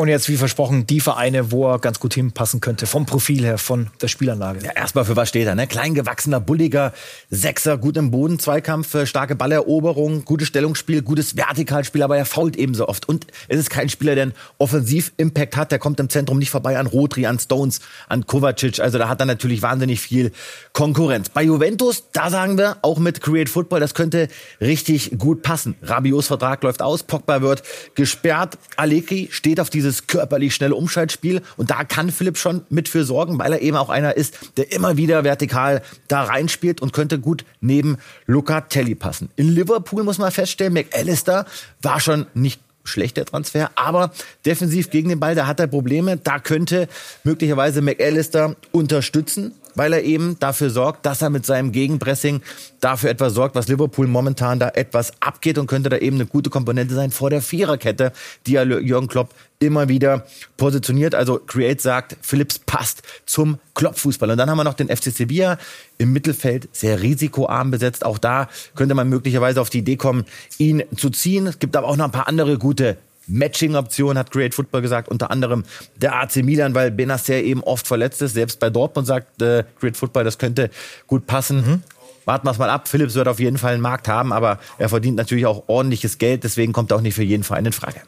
Und 0.01 0.07
jetzt, 0.07 0.29
wie 0.29 0.37
versprochen, 0.37 0.87
die 0.87 1.01
Vereine, 1.01 1.51
wo 1.51 1.69
er 1.69 1.81
ganz 1.81 1.99
gut 1.99 2.15
hinpassen 2.15 2.61
könnte, 2.61 2.87
vom 2.87 3.05
Profil 3.05 3.43
her, 3.43 3.59
von 3.59 3.91
der 4.01 4.07
Spielanlage. 4.07 4.65
Ja, 4.65 4.71
erstmal 4.71 5.05
für 5.05 5.17
was 5.17 5.29
steht 5.29 5.49
er, 5.49 5.57
ne? 5.57 5.67
Kleingewachsener, 5.67 6.39
bulliger 6.39 6.93
Sechser, 7.31 7.77
gut 7.79 7.97
im 7.97 8.13
Boden, 8.13 8.39
Zweikampf, 8.39 8.95
äh, 8.95 9.07
starke 9.07 9.35
Balleroberung, 9.35 10.25
gutes 10.25 10.47
Stellungsspiel, 10.47 11.03
gutes 11.03 11.37
Vertikalspiel, 11.37 12.05
aber 12.05 12.17
er 12.17 12.27
fault 12.27 12.55
ebenso 12.55 12.87
oft. 12.87 13.09
Und 13.09 13.27
es 13.49 13.59
ist 13.59 13.71
kein 13.71 13.89
Spieler, 13.89 14.15
der 14.15 14.23
einen 14.23 14.35
Offensiv-Impact 14.59 15.57
hat, 15.57 15.73
der 15.73 15.81
kommt 15.81 15.99
im 15.99 16.09
Zentrum 16.09 16.39
nicht 16.39 16.51
vorbei 16.51 16.79
an 16.79 16.87
Rodri, 16.87 17.27
an 17.27 17.41
Stones, 17.41 17.81
an 18.09 18.25
Kovacic. 18.25 18.79
Also 18.79 18.99
da 18.99 19.09
hat 19.09 19.19
er 19.19 19.27
natürlich 19.27 19.63
wahnsinnig 19.63 20.01
viel 20.01 20.31
Konkurrenz. 20.75 21.29
Bei 21.31 21.43
Juventus, 21.43 22.05
da 22.13 22.31
sagen 22.31 22.57
wir, 22.57 22.77
auch 22.83 23.01
mit 23.01 23.21
Create 23.21 23.49
Football, 23.49 23.81
das 23.81 23.95
könnte 23.95 24.29
richtig 24.61 25.19
gut 25.19 25.43
passen. 25.43 25.75
Rabios 25.83 26.29
Vertrag 26.29 26.63
läuft 26.63 26.83
aus, 26.83 27.03
Pogba 27.03 27.43
wird 27.43 27.65
gesperrt, 27.97 28.59
Allegri 28.77 29.29
steht 29.33 29.59
auf 29.59 29.71
diese 29.71 29.88
dieses 29.89 30.07
körperlich 30.07 30.55
schnelle 30.55 30.75
Umschaltspiel. 30.75 31.43
Und 31.57 31.71
da 31.71 31.85
kann 31.85 32.11
Philipp 32.11 32.37
schon 32.37 32.63
mit 32.69 32.89
für 32.89 33.05
sorgen, 33.05 33.39
weil 33.39 33.53
er 33.53 33.63
eben 33.63 33.77
auch 33.77 33.89
einer 33.89 34.17
ist, 34.17 34.39
der 34.57 34.73
immer 34.73 34.97
wieder 34.97 35.25
vertikal 35.25 35.83
da 36.09 36.23
reinspielt 36.23 36.81
und 36.81 36.93
könnte 36.93 37.19
gut 37.19 37.45
neben 37.61 37.99
Lucatelli 38.27 38.95
passen. 38.95 39.31
In 39.37 39.49
Liverpool 39.49 40.05
muss 40.05 40.19
man 40.19 40.31
feststellen, 40.31 40.75
McAllister 40.75 41.47
war 41.83 42.01
schon 42.01 42.27
nicht 42.35 42.61
schlechter 42.85 43.25
Transfer, 43.25 43.71
aber 43.75 44.13
defensiv 44.47 44.89
gegen 44.91 45.11
den 45.11 45.21
Ball, 45.21 45.35
da 45.35 45.47
hat 45.47 45.61
er 45.61 45.67
Probleme. 45.67 46.17
Da 46.17 46.39
könnte 46.39 46.89
möglicherweise 47.23 47.83
McAllister 47.83 48.57
unterstützen 48.73 49.53
weil 49.79 49.93
er 49.93 50.03
eben 50.03 50.39
dafür 50.41 50.71
sorgt, 50.71 51.07
dass 51.07 51.23
er 51.23 51.31
mit 51.31 51.47
seinem 51.47 51.73
Gegenpressing 51.73 52.43
dafür 52.81 53.11
etwas 53.11 53.33
sorgt, 53.33 53.55
was 53.55 53.69
Liverpool 53.69 54.07
momentan 54.07 54.59
da 54.59 54.69
etwas 54.69 55.13
abgeht 55.21 55.57
und 55.57 55.69
könnte 55.69 55.89
da 55.89 55.97
eben 55.97 56.17
eine 56.17 56.27
gute 56.27 56.51
Komponente 56.51 56.95
sein 56.95 57.11
vor 57.11 57.31
der 57.31 57.41
Viererkette, 57.41 58.13
die 58.47 58.53
ja 58.53 58.65
Jürgen 58.65 59.07
Klopp 59.09 59.35
immer 59.61 59.89
wieder 59.89 60.27
positioniert. 60.57 61.15
Also 61.15 61.39
Create 61.39 61.81
sagt, 61.81 62.17
Phillips 62.21 62.59
passt 62.59 63.03
zum 63.27 63.59
Klopp-Fußball. 63.75 64.31
Und 64.31 64.39
dann 64.39 64.51
haben 64.51 64.59
wir 64.59 64.65
noch 64.65 64.75
den 64.75 64.89
FC 64.89 65.05
Sevilla 65.05 65.59
im 65.97 66.13
Mittelfeld, 66.13 66.69
sehr 66.73 67.01
risikoarm 67.01 67.71
besetzt. 67.71 68.05
Auch 68.05 68.19
da 68.19 68.49
könnte 68.75 68.95
man 68.95 69.09
möglicherweise 69.09 69.61
auf 69.61 69.71
die 69.71 69.79
Idee 69.79 69.97
kommen, 69.97 70.25
ihn 70.59 70.83
zu 70.97 71.11
ziehen. 71.11 71.47
Es 71.47 71.59
gibt 71.59 71.77
aber 71.77 71.89
auch 71.89 71.97
noch 71.97 72.05
ein 72.05 72.13
paar 72.13 72.29
andere 72.29 72.59
gute 72.59 72.97
Matching-Option, 73.29 74.19
hat 74.19 74.31
Create 74.31 74.55
Football 74.55 74.83
gesagt, 74.83 75.09
unter 75.09 75.31
anderem 75.31 75.65
der 75.97 76.17
AC 76.17 76.37
Milan, 76.37 76.75
weil 76.75 76.91
Benacer 76.91 77.35
eben 77.35 77.63
oft 77.63 77.87
verletzt 77.87 78.23
ist. 78.23 78.35
Selbst 78.35 78.59
bei 78.61 78.71
Dortmund 78.71 79.07
sagt 79.07 79.41
äh, 79.43 79.65
Create 79.79 79.97
Football, 79.97 80.25
das 80.25 80.39
könnte 80.39 80.71
gut 81.07 81.27
passen. 81.27 81.57
Mhm. 81.57 81.83
Warten 82.25 82.47
wir 82.47 82.51
es 82.51 82.59
mal 82.59 82.69
ab. 82.69 82.89
Philips 82.89 83.15
wird 83.15 83.27
auf 83.27 83.41
jeden 83.41 83.57
Fall 83.57 83.73
einen 83.73 83.83
Markt 83.83 84.07
haben, 84.07 84.33
aber 84.35 84.59
er 84.77 84.91
verdient 84.91 85.17
natürlich 85.17 85.47
auch 85.47 85.65
ordentliches 85.67 86.19
Geld, 86.19 86.45
deswegen 86.45 86.73
kommt 86.73 86.91
er 86.91 86.99
auch 86.99 87.01
nicht 87.01 87.15
für 87.15 87.23
jeden 87.23 87.43
Verein 87.43 87.65
in 87.65 87.73
Frage. 87.73 88.03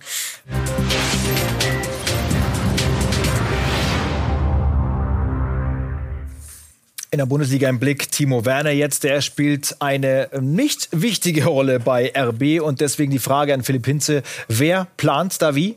In 7.12 7.18
der 7.18 7.27
Bundesliga 7.27 7.68
im 7.68 7.81
Blick. 7.81 8.12
Timo 8.12 8.44
Werner 8.44 8.70
jetzt, 8.70 9.03
der 9.03 9.20
spielt 9.20 9.75
eine 9.81 10.29
nicht 10.40 10.88
wichtige 10.92 11.46
Rolle 11.46 11.81
bei 11.81 12.12
RB 12.16 12.62
und 12.62 12.81
deswegen 12.81 13.11
die 13.11 13.18
Frage 13.18 13.53
an 13.53 13.64
Philipp 13.64 13.85
Hinze, 13.85 14.23
wer 14.46 14.87
plant 14.96 15.42
da 15.42 15.57
wie? 15.57 15.77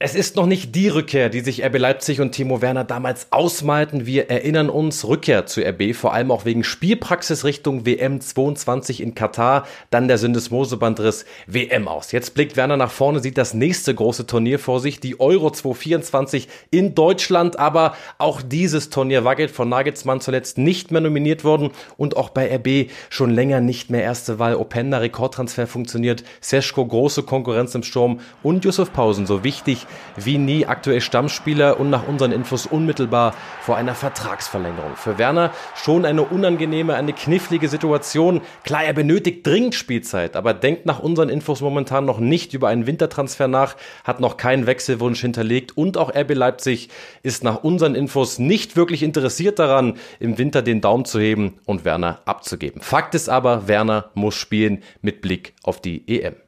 Es 0.00 0.14
ist 0.14 0.36
noch 0.36 0.46
nicht 0.46 0.76
die 0.76 0.86
Rückkehr, 0.86 1.28
die 1.28 1.40
sich 1.40 1.64
RB 1.64 1.76
Leipzig 1.76 2.20
und 2.20 2.30
Timo 2.30 2.62
Werner 2.62 2.84
damals 2.84 3.26
ausmalten. 3.32 4.06
Wir 4.06 4.30
erinnern 4.30 4.70
uns 4.70 5.04
Rückkehr 5.04 5.46
zu 5.46 5.60
RB, 5.60 5.92
vor 5.92 6.14
allem 6.14 6.30
auch 6.30 6.44
wegen 6.44 6.62
Spielpraxis 6.62 7.42
Richtung 7.42 7.84
WM 7.84 8.20
22 8.20 9.00
in 9.00 9.16
Katar, 9.16 9.66
dann 9.90 10.06
der 10.06 10.18
Syndesmosebandriss 10.18 11.24
WM 11.48 11.88
aus. 11.88 12.12
Jetzt 12.12 12.34
blickt 12.34 12.56
Werner 12.56 12.76
nach 12.76 12.92
vorne, 12.92 13.18
sieht 13.18 13.36
das 13.36 13.54
nächste 13.54 13.92
große 13.92 14.28
Turnier 14.28 14.60
vor 14.60 14.78
sich, 14.78 15.00
die 15.00 15.18
Euro 15.18 15.50
2024 15.50 16.46
in 16.70 16.94
Deutschland, 16.94 17.58
aber 17.58 17.96
auch 18.18 18.40
dieses 18.40 18.90
Turnier 18.90 19.24
wackelt 19.24 19.50
von 19.50 19.68
Nagelsmann 19.68 20.20
zuletzt 20.20 20.58
nicht 20.58 20.92
mehr 20.92 21.00
nominiert 21.00 21.42
worden 21.42 21.72
und 21.96 22.16
auch 22.16 22.28
bei 22.28 22.54
RB 22.54 22.92
schon 23.10 23.30
länger 23.30 23.60
nicht 23.60 23.90
mehr 23.90 24.04
erste 24.04 24.38
Wahl. 24.38 24.54
Openda 24.54 24.98
Rekordtransfer 24.98 25.66
funktioniert, 25.66 26.22
Seschko 26.40 26.86
große 26.86 27.24
Konkurrenz 27.24 27.74
im 27.74 27.82
Sturm 27.82 28.20
und 28.44 28.64
Yusuf 28.64 28.92
Pausen, 28.92 29.26
so 29.26 29.42
wichtig 29.42 29.87
wie 30.16 30.38
nie 30.38 30.66
aktuell 30.66 31.00
Stammspieler 31.00 31.78
und 31.78 31.90
nach 31.90 32.06
unseren 32.06 32.32
Infos 32.32 32.66
unmittelbar 32.66 33.34
vor 33.60 33.76
einer 33.76 33.94
Vertragsverlängerung. 33.94 34.96
Für 34.96 35.18
Werner 35.18 35.52
schon 35.74 36.04
eine 36.04 36.22
unangenehme, 36.22 36.94
eine 36.94 37.12
knifflige 37.12 37.68
Situation. 37.68 38.40
Klar, 38.64 38.84
er 38.84 38.92
benötigt 38.92 39.46
dringend 39.46 39.74
Spielzeit, 39.74 40.36
aber 40.36 40.54
denkt 40.54 40.86
nach 40.86 41.00
unseren 41.00 41.28
Infos 41.28 41.60
momentan 41.60 42.04
noch 42.04 42.18
nicht 42.18 42.54
über 42.54 42.68
einen 42.68 42.86
Wintertransfer 42.86 43.48
nach, 43.48 43.76
hat 44.04 44.20
noch 44.20 44.36
keinen 44.36 44.66
Wechselwunsch 44.66 45.20
hinterlegt 45.20 45.76
und 45.76 45.96
auch 45.96 46.14
RB 46.14 46.34
Leipzig 46.34 46.88
ist 47.22 47.44
nach 47.44 47.62
unseren 47.62 47.94
Infos 47.94 48.38
nicht 48.38 48.76
wirklich 48.76 49.02
interessiert 49.02 49.58
daran, 49.58 49.94
im 50.20 50.38
Winter 50.38 50.62
den 50.62 50.80
Daumen 50.80 51.04
zu 51.04 51.20
heben 51.20 51.58
und 51.64 51.84
Werner 51.84 52.20
abzugeben. 52.24 52.80
Fakt 52.80 53.14
ist 53.14 53.28
aber, 53.28 53.68
Werner 53.68 54.10
muss 54.14 54.34
spielen 54.34 54.82
mit 55.02 55.20
Blick 55.20 55.54
auf 55.62 55.80
die 55.80 56.02
EM. 56.06 56.47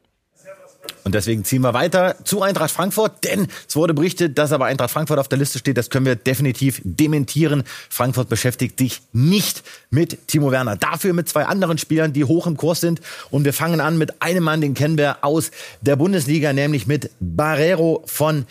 Und 1.03 1.15
deswegen 1.15 1.43
ziehen 1.43 1.61
wir 1.61 1.73
weiter 1.73 2.15
zu 2.23 2.41
Eintracht 2.41 2.71
Frankfurt, 2.71 3.23
denn 3.23 3.47
es 3.67 3.75
wurde 3.75 3.93
berichtet, 3.93 4.37
dass 4.37 4.51
aber 4.51 4.65
Eintracht 4.65 4.91
Frankfurt 4.91 5.19
auf 5.19 5.27
der 5.27 5.39
Liste 5.39 5.59
steht. 5.59 5.77
Das 5.77 5.89
können 5.89 6.05
wir 6.05 6.15
definitiv 6.15 6.81
dementieren. 6.83 7.63
Frankfurt 7.89 8.29
beschäftigt 8.29 8.77
sich 8.77 9.01
nicht 9.11 9.63
mit 9.89 10.27
Timo 10.27 10.51
Werner. 10.51 10.75
Dafür 10.75 11.13
mit 11.13 11.27
zwei 11.27 11.45
anderen 11.45 11.77
Spielern, 11.77 12.13
die 12.13 12.23
hoch 12.23 12.47
im 12.47 12.57
Kurs 12.57 12.81
sind. 12.81 13.01
Und 13.29 13.45
wir 13.45 13.53
fangen 13.53 13.81
an 13.81 13.97
mit 13.97 14.21
einem 14.21 14.43
Mann, 14.43 14.61
den 14.61 14.73
kennen 14.73 14.97
wir 14.97 15.23
aus 15.23 15.51
der 15.81 15.95
Bundesliga, 15.95 16.53
nämlich 16.53 16.87
mit 16.87 17.11
Barrero 17.19 18.03
von 18.05 18.45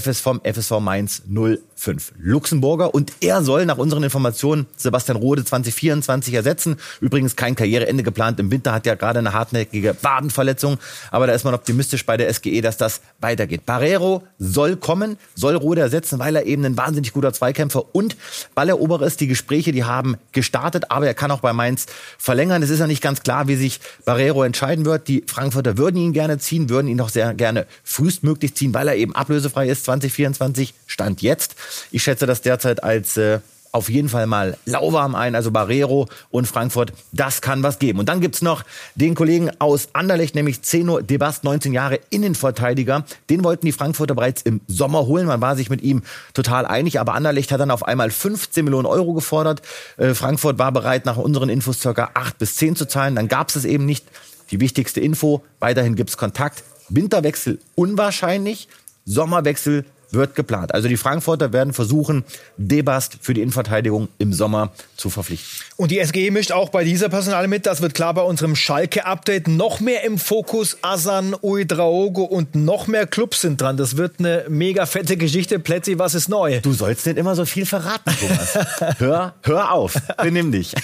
FS 0.00 0.20
vom 0.20 0.40
FSV 0.42 0.80
Mainz 0.80 1.22
05 1.26 2.12
Luxemburger 2.18 2.94
und 2.94 3.12
er 3.20 3.42
soll 3.42 3.66
nach 3.66 3.78
unseren 3.78 4.02
Informationen 4.02 4.66
Sebastian 4.76 5.16
Rode 5.16 5.44
2024 5.44 6.34
ersetzen. 6.34 6.76
Übrigens 7.00 7.36
kein 7.36 7.54
Karriereende 7.54 8.02
geplant. 8.02 8.40
Im 8.40 8.50
Winter 8.50 8.72
hat 8.72 8.86
er 8.86 8.96
gerade 8.96 9.18
eine 9.18 9.32
hartnäckige 9.32 9.96
Wadenverletzung, 10.02 10.78
aber 11.10 11.26
da 11.26 11.32
ist 11.32 11.44
man 11.44 11.54
optimistisch 11.54 12.04
bei 12.04 12.16
der 12.16 12.32
SGE, 12.32 12.60
dass 12.60 12.76
das 12.76 13.00
weitergeht. 13.20 13.66
Barrero 13.66 14.22
soll 14.38 14.76
kommen, 14.76 15.16
soll 15.34 15.56
Rode 15.56 15.80
ersetzen, 15.80 16.18
weil 16.18 16.36
er 16.36 16.46
eben 16.46 16.64
ein 16.64 16.76
wahnsinnig 16.76 17.12
guter 17.12 17.32
Zweikämpfer 17.32 17.94
und 17.94 18.16
Balleroberer 18.54 19.06
ist. 19.06 19.20
Die 19.20 19.26
Gespräche, 19.26 19.72
die 19.72 19.84
haben 19.84 20.16
gestartet, 20.32 20.90
aber 20.90 21.06
er 21.06 21.14
kann 21.14 21.30
auch 21.30 21.40
bei 21.40 21.52
Mainz 21.52 21.86
verlängern. 22.18 22.62
Es 22.62 22.70
ist 22.70 22.80
ja 22.80 22.86
nicht 22.86 23.02
ganz 23.02 23.22
klar, 23.22 23.48
wie 23.48 23.56
sich 23.56 23.80
Barrero 24.04 24.42
entscheiden 24.44 24.84
wird. 24.84 25.08
Die 25.08 25.24
Frankfurter 25.26 25.78
würden 25.78 25.96
ihn 25.96 26.12
gerne 26.12 26.38
ziehen, 26.38 26.68
würden 26.68 26.88
ihn 26.88 27.00
auch 27.00 27.08
sehr 27.08 27.34
gerne 27.34 27.66
frühestmöglich 27.84 28.54
ziehen, 28.54 28.74
weil 28.74 28.88
er 28.88 28.96
eben 28.96 29.14
ablösefrei 29.14 29.68
ist 29.68 29.84
2024 29.86 30.74
Stand 30.86 31.22
jetzt. 31.22 31.56
Ich 31.90 32.02
schätze 32.02 32.26
das 32.26 32.42
derzeit 32.42 32.82
als 32.84 33.16
äh, 33.16 33.40
auf 33.76 33.90
jeden 33.90 34.08
Fall 34.08 34.26
mal 34.26 34.56
lauwarm 34.64 35.14
ein, 35.14 35.34
also 35.34 35.50
Barrero 35.50 36.08
und 36.30 36.46
Frankfurt, 36.46 36.94
das 37.12 37.42
kann 37.42 37.62
was 37.62 37.78
geben. 37.78 37.98
Und 37.98 38.08
dann 38.08 38.22
gibt's 38.22 38.40
noch 38.40 38.64
den 38.94 39.14
Kollegen 39.14 39.50
aus 39.58 39.88
Anderlecht, 39.92 40.34
nämlich 40.34 40.62
Zeno 40.62 41.00
Debast, 41.00 41.44
19 41.44 41.74
Jahre 41.74 42.00
Innenverteidiger. 42.08 43.04
Den 43.28 43.44
wollten 43.44 43.66
die 43.66 43.72
Frankfurter 43.72 44.14
bereits 44.14 44.40
im 44.40 44.62
Sommer 44.66 45.06
holen. 45.06 45.26
Man 45.26 45.42
war 45.42 45.56
sich 45.56 45.68
mit 45.68 45.82
ihm 45.82 46.02
total 46.32 46.64
einig, 46.64 46.98
aber 47.00 47.12
Anderlecht 47.12 47.52
hat 47.52 47.60
dann 47.60 47.70
auf 47.70 47.84
einmal 47.84 48.10
15 48.10 48.64
Millionen 48.64 48.86
Euro 48.86 49.12
gefordert. 49.12 49.60
Äh, 49.98 50.14
Frankfurt 50.14 50.58
war 50.58 50.72
bereit, 50.72 51.04
nach 51.04 51.18
unseren 51.18 51.50
Infos 51.50 51.78
circa 51.80 52.12
8 52.14 52.38
bis 52.38 52.56
10 52.56 52.76
zu 52.76 52.88
zahlen. 52.88 53.14
Dann 53.14 53.28
gab's 53.28 53.56
es 53.56 53.66
eben 53.66 53.84
nicht. 53.84 54.06
Die 54.50 54.60
wichtigste 54.60 55.00
Info, 55.00 55.42
weiterhin 55.60 55.96
gibt's 55.96 56.16
Kontakt. 56.16 56.64
Winterwechsel 56.88 57.58
unwahrscheinlich. 57.74 58.68
Sommerwechsel 59.06 59.84
wird 60.16 60.34
geplant. 60.34 60.74
Also 60.74 60.88
die 60.88 60.96
Frankfurter 60.96 61.52
werden 61.52 61.72
versuchen, 61.72 62.24
Debast 62.56 63.18
für 63.20 63.34
die 63.34 63.42
Innenverteidigung 63.42 64.08
im 64.18 64.32
Sommer 64.32 64.72
zu 64.96 65.10
verpflichten. 65.10 65.48
Und 65.76 65.90
die 65.90 66.04
SGE 66.04 66.30
mischt 66.30 66.52
auch 66.52 66.70
bei 66.70 66.84
dieser 66.84 67.08
Personal 67.08 67.46
mit. 67.48 67.66
Das 67.66 67.82
wird 67.82 67.94
klar 67.94 68.14
bei 68.14 68.22
unserem 68.22 68.56
Schalke-Update. 68.56 69.48
Noch 69.48 69.80
mehr 69.80 70.04
im 70.04 70.18
Fokus 70.18 70.78
Asan, 70.82 71.36
Uedraogo 71.42 72.22
und 72.22 72.54
noch 72.54 72.86
mehr 72.86 73.06
Clubs 73.06 73.42
sind 73.42 73.60
dran. 73.60 73.76
Das 73.76 73.96
wird 73.96 74.14
eine 74.18 74.46
mega 74.48 74.86
fette 74.86 75.16
Geschichte. 75.16 75.58
Plätzi, 75.58 75.98
was 75.98 76.14
ist 76.14 76.28
neu? 76.28 76.60
Du 76.60 76.72
sollst 76.72 77.06
nicht 77.06 77.18
immer 77.18 77.34
so 77.34 77.44
viel 77.44 77.66
verraten, 77.66 78.14
Thomas. 78.18 78.98
hör, 78.98 79.34
hör 79.42 79.72
auf. 79.72 79.94
Benimm 80.22 80.50
dich. 80.50 80.74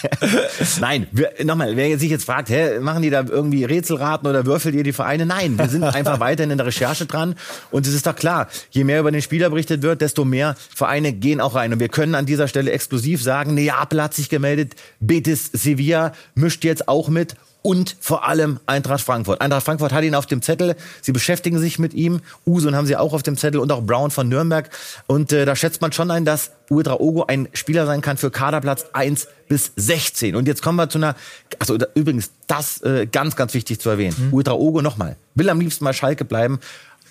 Nein, 0.80 1.06
nochmal, 1.42 1.74
wer 1.76 1.98
sich 1.98 2.10
jetzt 2.10 2.24
fragt, 2.24 2.50
hä, 2.50 2.78
machen 2.80 3.02
die 3.02 3.10
da 3.10 3.24
irgendwie 3.26 3.64
Rätselraten 3.64 4.28
oder 4.28 4.44
würfelt 4.44 4.74
ihr 4.74 4.84
die 4.84 4.92
Vereine? 4.92 5.24
Nein, 5.24 5.58
wir 5.58 5.68
sind 5.68 5.82
einfach 5.84 6.20
weiterhin 6.20 6.50
in 6.50 6.58
der 6.58 6.66
Recherche 6.66 7.06
dran. 7.06 7.34
Und 7.70 7.86
es 7.86 7.94
ist 7.94 8.06
doch 8.06 8.14
klar, 8.14 8.48
je 8.70 8.84
mehr 8.84 9.00
über 9.00 9.10
den 9.10 9.21
Spieler 9.22 9.50
berichtet 9.50 9.82
wird, 9.82 10.00
desto 10.00 10.24
mehr 10.24 10.56
Vereine 10.74 11.12
gehen 11.12 11.40
auch 11.40 11.54
rein. 11.54 11.72
Und 11.72 11.80
wir 11.80 11.88
können 11.88 12.14
an 12.14 12.26
dieser 12.26 12.48
Stelle 12.48 12.72
exklusiv 12.72 13.22
sagen, 13.22 13.54
Neapel 13.54 14.02
hat 14.02 14.14
sich 14.14 14.28
gemeldet, 14.28 14.74
Betis 15.00 15.50
Sevilla 15.52 16.12
mischt 16.34 16.64
jetzt 16.64 16.88
auch 16.88 17.08
mit 17.08 17.36
und 17.62 17.96
vor 18.00 18.26
allem 18.26 18.58
Eintracht 18.66 19.02
Frankfurt. 19.02 19.40
Eintracht 19.40 19.64
Frankfurt 19.64 19.92
hat 19.92 20.04
ihn 20.04 20.16
auf 20.16 20.26
dem 20.26 20.42
Zettel. 20.42 20.74
Sie 21.00 21.12
beschäftigen 21.12 21.58
sich 21.58 21.78
mit 21.78 21.94
ihm. 21.94 22.20
Usun 22.44 22.74
haben 22.74 22.86
sie 22.86 22.96
auch 22.96 23.12
auf 23.12 23.22
dem 23.22 23.36
Zettel 23.36 23.60
und 23.60 23.70
auch 23.70 23.82
Brown 23.82 24.10
von 24.10 24.28
Nürnberg. 24.28 24.68
Und 25.06 25.32
äh, 25.32 25.44
da 25.44 25.54
schätzt 25.54 25.80
man 25.80 25.92
schon 25.92 26.10
ein, 26.10 26.24
dass 26.24 26.50
Uedra 26.70 26.98
Ogo 26.98 27.24
ein 27.24 27.48
Spieler 27.52 27.86
sein 27.86 28.00
kann 28.00 28.16
für 28.16 28.30
Kaderplatz 28.30 28.86
1 28.92 29.28
bis 29.48 29.72
16. 29.76 30.34
Und 30.34 30.48
jetzt 30.48 30.62
kommen 30.62 30.76
wir 30.76 30.88
zu 30.88 30.98
einer, 30.98 31.14
also 31.60 31.78
da, 31.78 31.86
übrigens, 31.94 32.30
das 32.48 32.82
äh, 32.82 33.06
ganz, 33.06 33.36
ganz 33.36 33.54
wichtig 33.54 33.80
zu 33.80 33.90
erwähnen. 33.90 34.16
Mhm. 34.18 34.34
Uedra 34.34 34.54
Ogo 34.54 34.82
nochmal, 34.82 35.16
will 35.34 35.48
am 35.48 35.60
liebsten 35.60 35.84
mal 35.84 35.94
Schalke 35.94 36.24
bleiben 36.24 36.58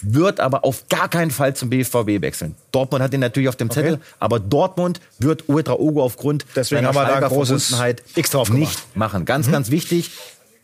wird 0.02 0.40
aber 0.40 0.66
auf 0.66 0.88
gar 0.90 1.08
keinen 1.10 1.32
Fall 1.32 1.56
zum 1.56 1.70
BVB 1.70 2.22
wechseln. 2.22 2.56
Dortmund 2.72 3.04
hat 3.04 3.14
ihn 3.14 3.20
natürlich 3.20 3.50
auf 3.50 3.56
dem 3.56 3.70
Zettel, 3.70 3.96
okay. 3.96 4.04
aber 4.20 4.40
Dortmund 4.40 5.00
wird 5.20 5.48
Uetra 5.48 5.74
Ogo 5.74 6.04
aufgrund 6.04 6.46
Deswegen 6.56 6.82
seiner 6.82 6.94
X 8.16 8.32
drauf 8.32 8.50
nicht 8.50 8.96
machen. 8.96 9.26
Ganz, 9.26 9.48
mhm. 9.48 9.52
ganz 9.52 9.72
wichtig. 9.72 10.12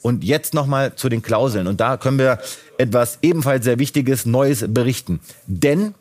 Und 0.01 0.23
jetzt 0.23 0.53
nochmal 0.53 0.95
zu 0.95 1.09
den 1.09 1.21
Klauseln. 1.21 1.67
Und 1.67 1.79
da 1.81 1.97
können 1.97 2.19
wir 2.19 2.39
etwas 2.77 3.19
ebenfalls 3.21 3.65
sehr 3.65 3.79
Wichtiges, 3.79 4.25
Neues 4.25 4.63
berichten. 4.67 5.19
Denn 5.47 5.95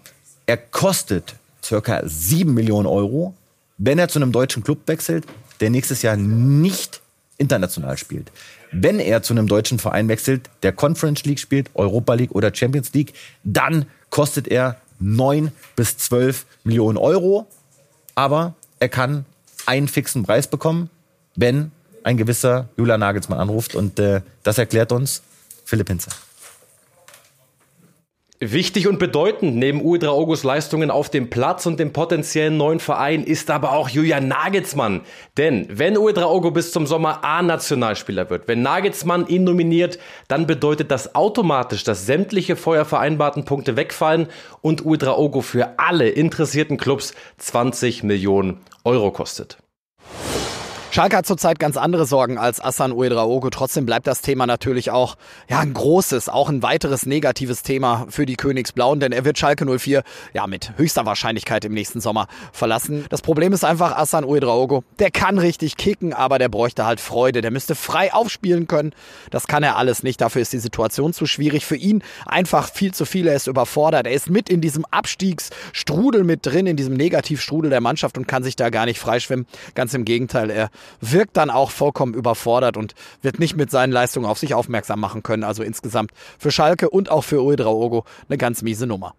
er 0.47 0.59
kostet 0.59 1.35
circa 1.63 2.03
7 2.05 2.53
Millionen 2.53 2.87
Euro, 2.87 3.35
wenn 3.79 3.99
er 3.99 4.09
zu 4.09 4.19
einem 4.19 4.33
deutschen 4.33 4.63
Club 4.63 4.81
wechselt, 4.87 5.25
der 5.61 5.71
nächstes 5.71 6.03
Jahr 6.03 6.17
nicht 6.17 7.01
international 7.39 7.99
spielt. 7.99 8.31
Wenn 8.73 8.99
er 8.99 9.23
zu 9.23 9.33
einem 9.33 9.47
deutschen 9.47 9.79
Verein 9.79 10.09
wechselt, 10.09 10.51
der 10.63 10.73
Conference 10.73 11.25
League 11.25 11.39
spielt, 11.39 11.71
Europa 11.75 12.15
League 12.15 12.33
oder 12.33 12.55
Champions 12.55 12.93
League, 12.93 13.15
dann 13.45 13.87
kostet 14.11 14.49
er 14.49 14.77
9 14.99 15.53
bis 15.77 15.99
12 15.99 16.47
Millionen 16.65 16.99
Euro. 16.99 17.47
Aber 18.15 18.55
er 18.81 18.89
kann 18.89 19.25
einen 19.67 19.89
fixen 19.89 20.23
Preis 20.23 20.47
bekommen, 20.47 20.91
wenn 21.35 21.71
ein 22.03 22.17
gewisser 22.17 22.69
Julian 22.77 23.01
Nagelsmann 23.01 23.39
anruft. 23.39 23.75
Und 23.75 23.99
äh, 23.99 24.23
das 24.43 24.59
erklärt 24.59 24.93
uns 24.93 25.23
Philipp 25.65 25.89
Hinze. 25.89 26.11
Wichtig 28.39 28.87
und 28.87 28.99
bedeutend 28.99 29.57
neben 29.57 29.81
Uedra 29.81 30.11
August 30.11 30.45
Leistungen 30.45 30.91
auf 30.91 31.09
dem 31.09 31.31
Platz 31.31 31.65
und 31.65 31.81
dem 31.81 31.95
potenziellen 31.95 32.59
neuen 32.59 32.81
Verein 32.81 33.25
ist 33.25 33.49
aber 33.49 33.73
auch 33.73 33.89
Julian 33.89 34.29
Nagelsmann. 34.29 35.01
Denn 35.39 35.67
wenn 35.71 35.97
Uedra 35.97 36.27
Ogo 36.27 36.51
bis 36.51 36.71
zum 36.71 36.87
Sommer 36.87 37.25
A-Nationalspieler 37.25 38.29
wird, 38.29 38.47
wenn 38.47 38.61
Nagelsmann 38.61 39.27
ihn 39.27 39.45
nominiert, 39.45 39.99
dann 40.29 40.47
bedeutet 40.47 40.91
das 40.91 41.15
automatisch, 41.15 41.83
dass 41.83 42.05
sämtliche 42.05 42.57
vorher 42.57 42.85
vereinbarten 42.85 43.47
Punkte 43.47 43.75
wegfallen 43.75 44.27
und 44.61 44.85
Uedra 44.85 45.17
Ogo 45.17 45.41
für 45.41 45.79
alle 45.79 46.11
interessierten 46.11 46.77
Clubs 46.77 47.15
20 47.39 48.03
Millionen 48.03 48.59
Euro 48.85 49.13
kostet. 49.13 49.57
Schalke 50.97 51.19
hat 51.19 51.27
zurzeit 51.27 51.59
ganz 51.59 51.77
andere 51.77 52.07
Sorgen 52.07 52.39
als 52.39 52.59
Assan 52.59 52.91
Uedraogo. 52.91 53.51
Trotzdem 53.51 53.85
bleibt 53.85 54.07
das 54.07 54.23
Thema 54.23 54.47
natürlich 54.47 54.91
auch 54.91 55.17
ja, 55.47 55.61
ein 55.61 55.75
großes, 55.75 56.31
auch 56.31 56.49
ein 56.49 56.63
weiteres 56.63 57.05
negatives 57.05 57.63
Thema 57.63 58.07
für 58.09 58.25
die 58.25 58.37
Königsblauen, 58.37 58.99
denn 58.99 59.13
er 59.13 59.27
wird 59.27 59.39
Schalke 59.39 59.67
04 59.67 60.03
ja 60.33 60.47
mit 60.47 60.73
höchster 60.79 61.05
Wahrscheinlichkeit 61.05 61.67
im 61.67 61.75
nächsten 61.75 62.01
Sommer 62.01 62.29
verlassen. 62.51 63.05
Das 63.11 63.21
Problem 63.21 63.53
ist 63.53 63.63
einfach 63.63 63.95
Assan 63.95 64.25
Uedraogo. 64.25 64.85
Der 64.99 65.11
kann 65.11 65.37
richtig 65.37 65.77
kicken, 65.77 66.15
aber 66.15 66.39
der 66.39 66.49
bräuchte 66.49 66.87
halt 66.87 66.99
Freude. 66.99 67.43
Der 67.43 67.51
müsste 67.51 67.75
frei 67.75 68.15
aufspielen 68.15 68.67
können. 68.67 68.95
Das 69.31 69.47
kann 69.47 69.63
er 69.63 69.77
alles 69.77 70.03
nicht. 70.03 70.23
Dafür 70.23 70.41
ist 70.41 70.55
die 70.55 70.59
Situation 70.59 71.13
zu 71.13 71.27
schwierig. 71.27 71.67
Für 71.67 71.77
ihn 71.77 72.03
einfach 72.25 72.73
viel 72.73 72.95
zu 72.95 73.05
viel. 73.05 73.29
Er 73.29 73.37
ist 73.37 73.49
überfordert. 73.49 74.07
Er 74.07 74.15
ist 74.15 74.31
mit 74.31 74.49
in 74.49 74.63
diesem 74.63 74.87
Abstiegsstrudel 74.87 76.25
mit 76.25 76.47
drin, 76.47 76.67
in 76.67 76.77
diesem 76.77 76.95
Negativstrudel 76.95 77.69
der 77.69 77.83
Mannschaft 77.83 78.17
und 78.17 78.27
kann 78.27 78.43
sich 78.43 78.57
da 78.57 78.71
gar 78.71 78.87
nicht 78.87 78.99
freischwimmen. 78.99 79.45
Ganz 79.75 79.93
im 79.93 80.07
Gegenteil, 80.07 80.49
er 80.49 80.71
wirkt 81.01 81.37
dann 81.37 81.51
auch 81.51 81.71
vollkommen 81.71 82.15
überfordert 82.15 82.77
und 82.77 82.95
wird 83.23 83.39
nicht 83.39 83.57
mit 83.57 83.71
seinen 83.71 83.93
Leistungen 83.93 84.27
auf 84.27 84.39
sich 84.39 84.55
aufmerksam 84.55 85.01
machen 85.01 85.23
können. 85.23 85.45
Also 85.45 85.63
insgesamt 85.63 86.13
für 86.39 86.51
Schalke 86.51 86.91
und 86.91 87.11
auch 87.11 87.25
für 87.25 87.43
Uedraogo 87.43 88.05
eine 88.29 88.39
ganz 88.39 88.63
miese 88.63 88.87
Nummer. 88.87 89.15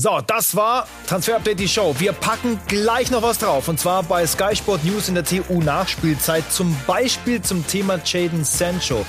So, 0.00 0.20
das 0.24 0.54
war 0.54 0.86
Transfer 1.08 1.36
Update 1.36 1.58
die 1.58 1.66
Show. 1.66 1.92
Wir 1.98 2.12
packen 2.12 2.60
gleich 2.68 3.10
noch 3.10 3.22
was 3.22 3.38
drauf. 3.38 3.66
Und 3.66 3.80
zwar 3.80 4.04
bei 4.04 4.24
Sky 4.26 4.54
Sport 4.54 4.84
News 4.84 5.08
in 5.08 5.16
der 5.16 5.24
TU 5.24 5.60
Nachspielzeit. 5.60 6.44
Zum 6.52 6.76
Beispiel 6.86 7.42
zum 7.42 7.66
Thema 7.66 7.98
Jaden 8.04 8.44
Sancho. 8.44 9.04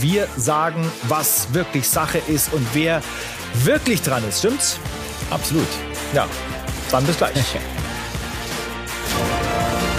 Wir 0.00 0.28
sagen, 0.36 0.92
was 1.04 1.54
wirklich 1.54 1.88
Sache 1.88 2.18
ist 2.18 2.52
und 2.52 2.66
wer 2.74 3.00
wirklich 3.62 4.02
dran 4.02 4.22
ist. 4.28 4.40
Stimmt's? 4.40 4.78
Absolut. 5.30 5.68
Ja, 6.12 6.28
dann 6.90 7.06
bis 7.06 7.16
gleich. 7.16 7.32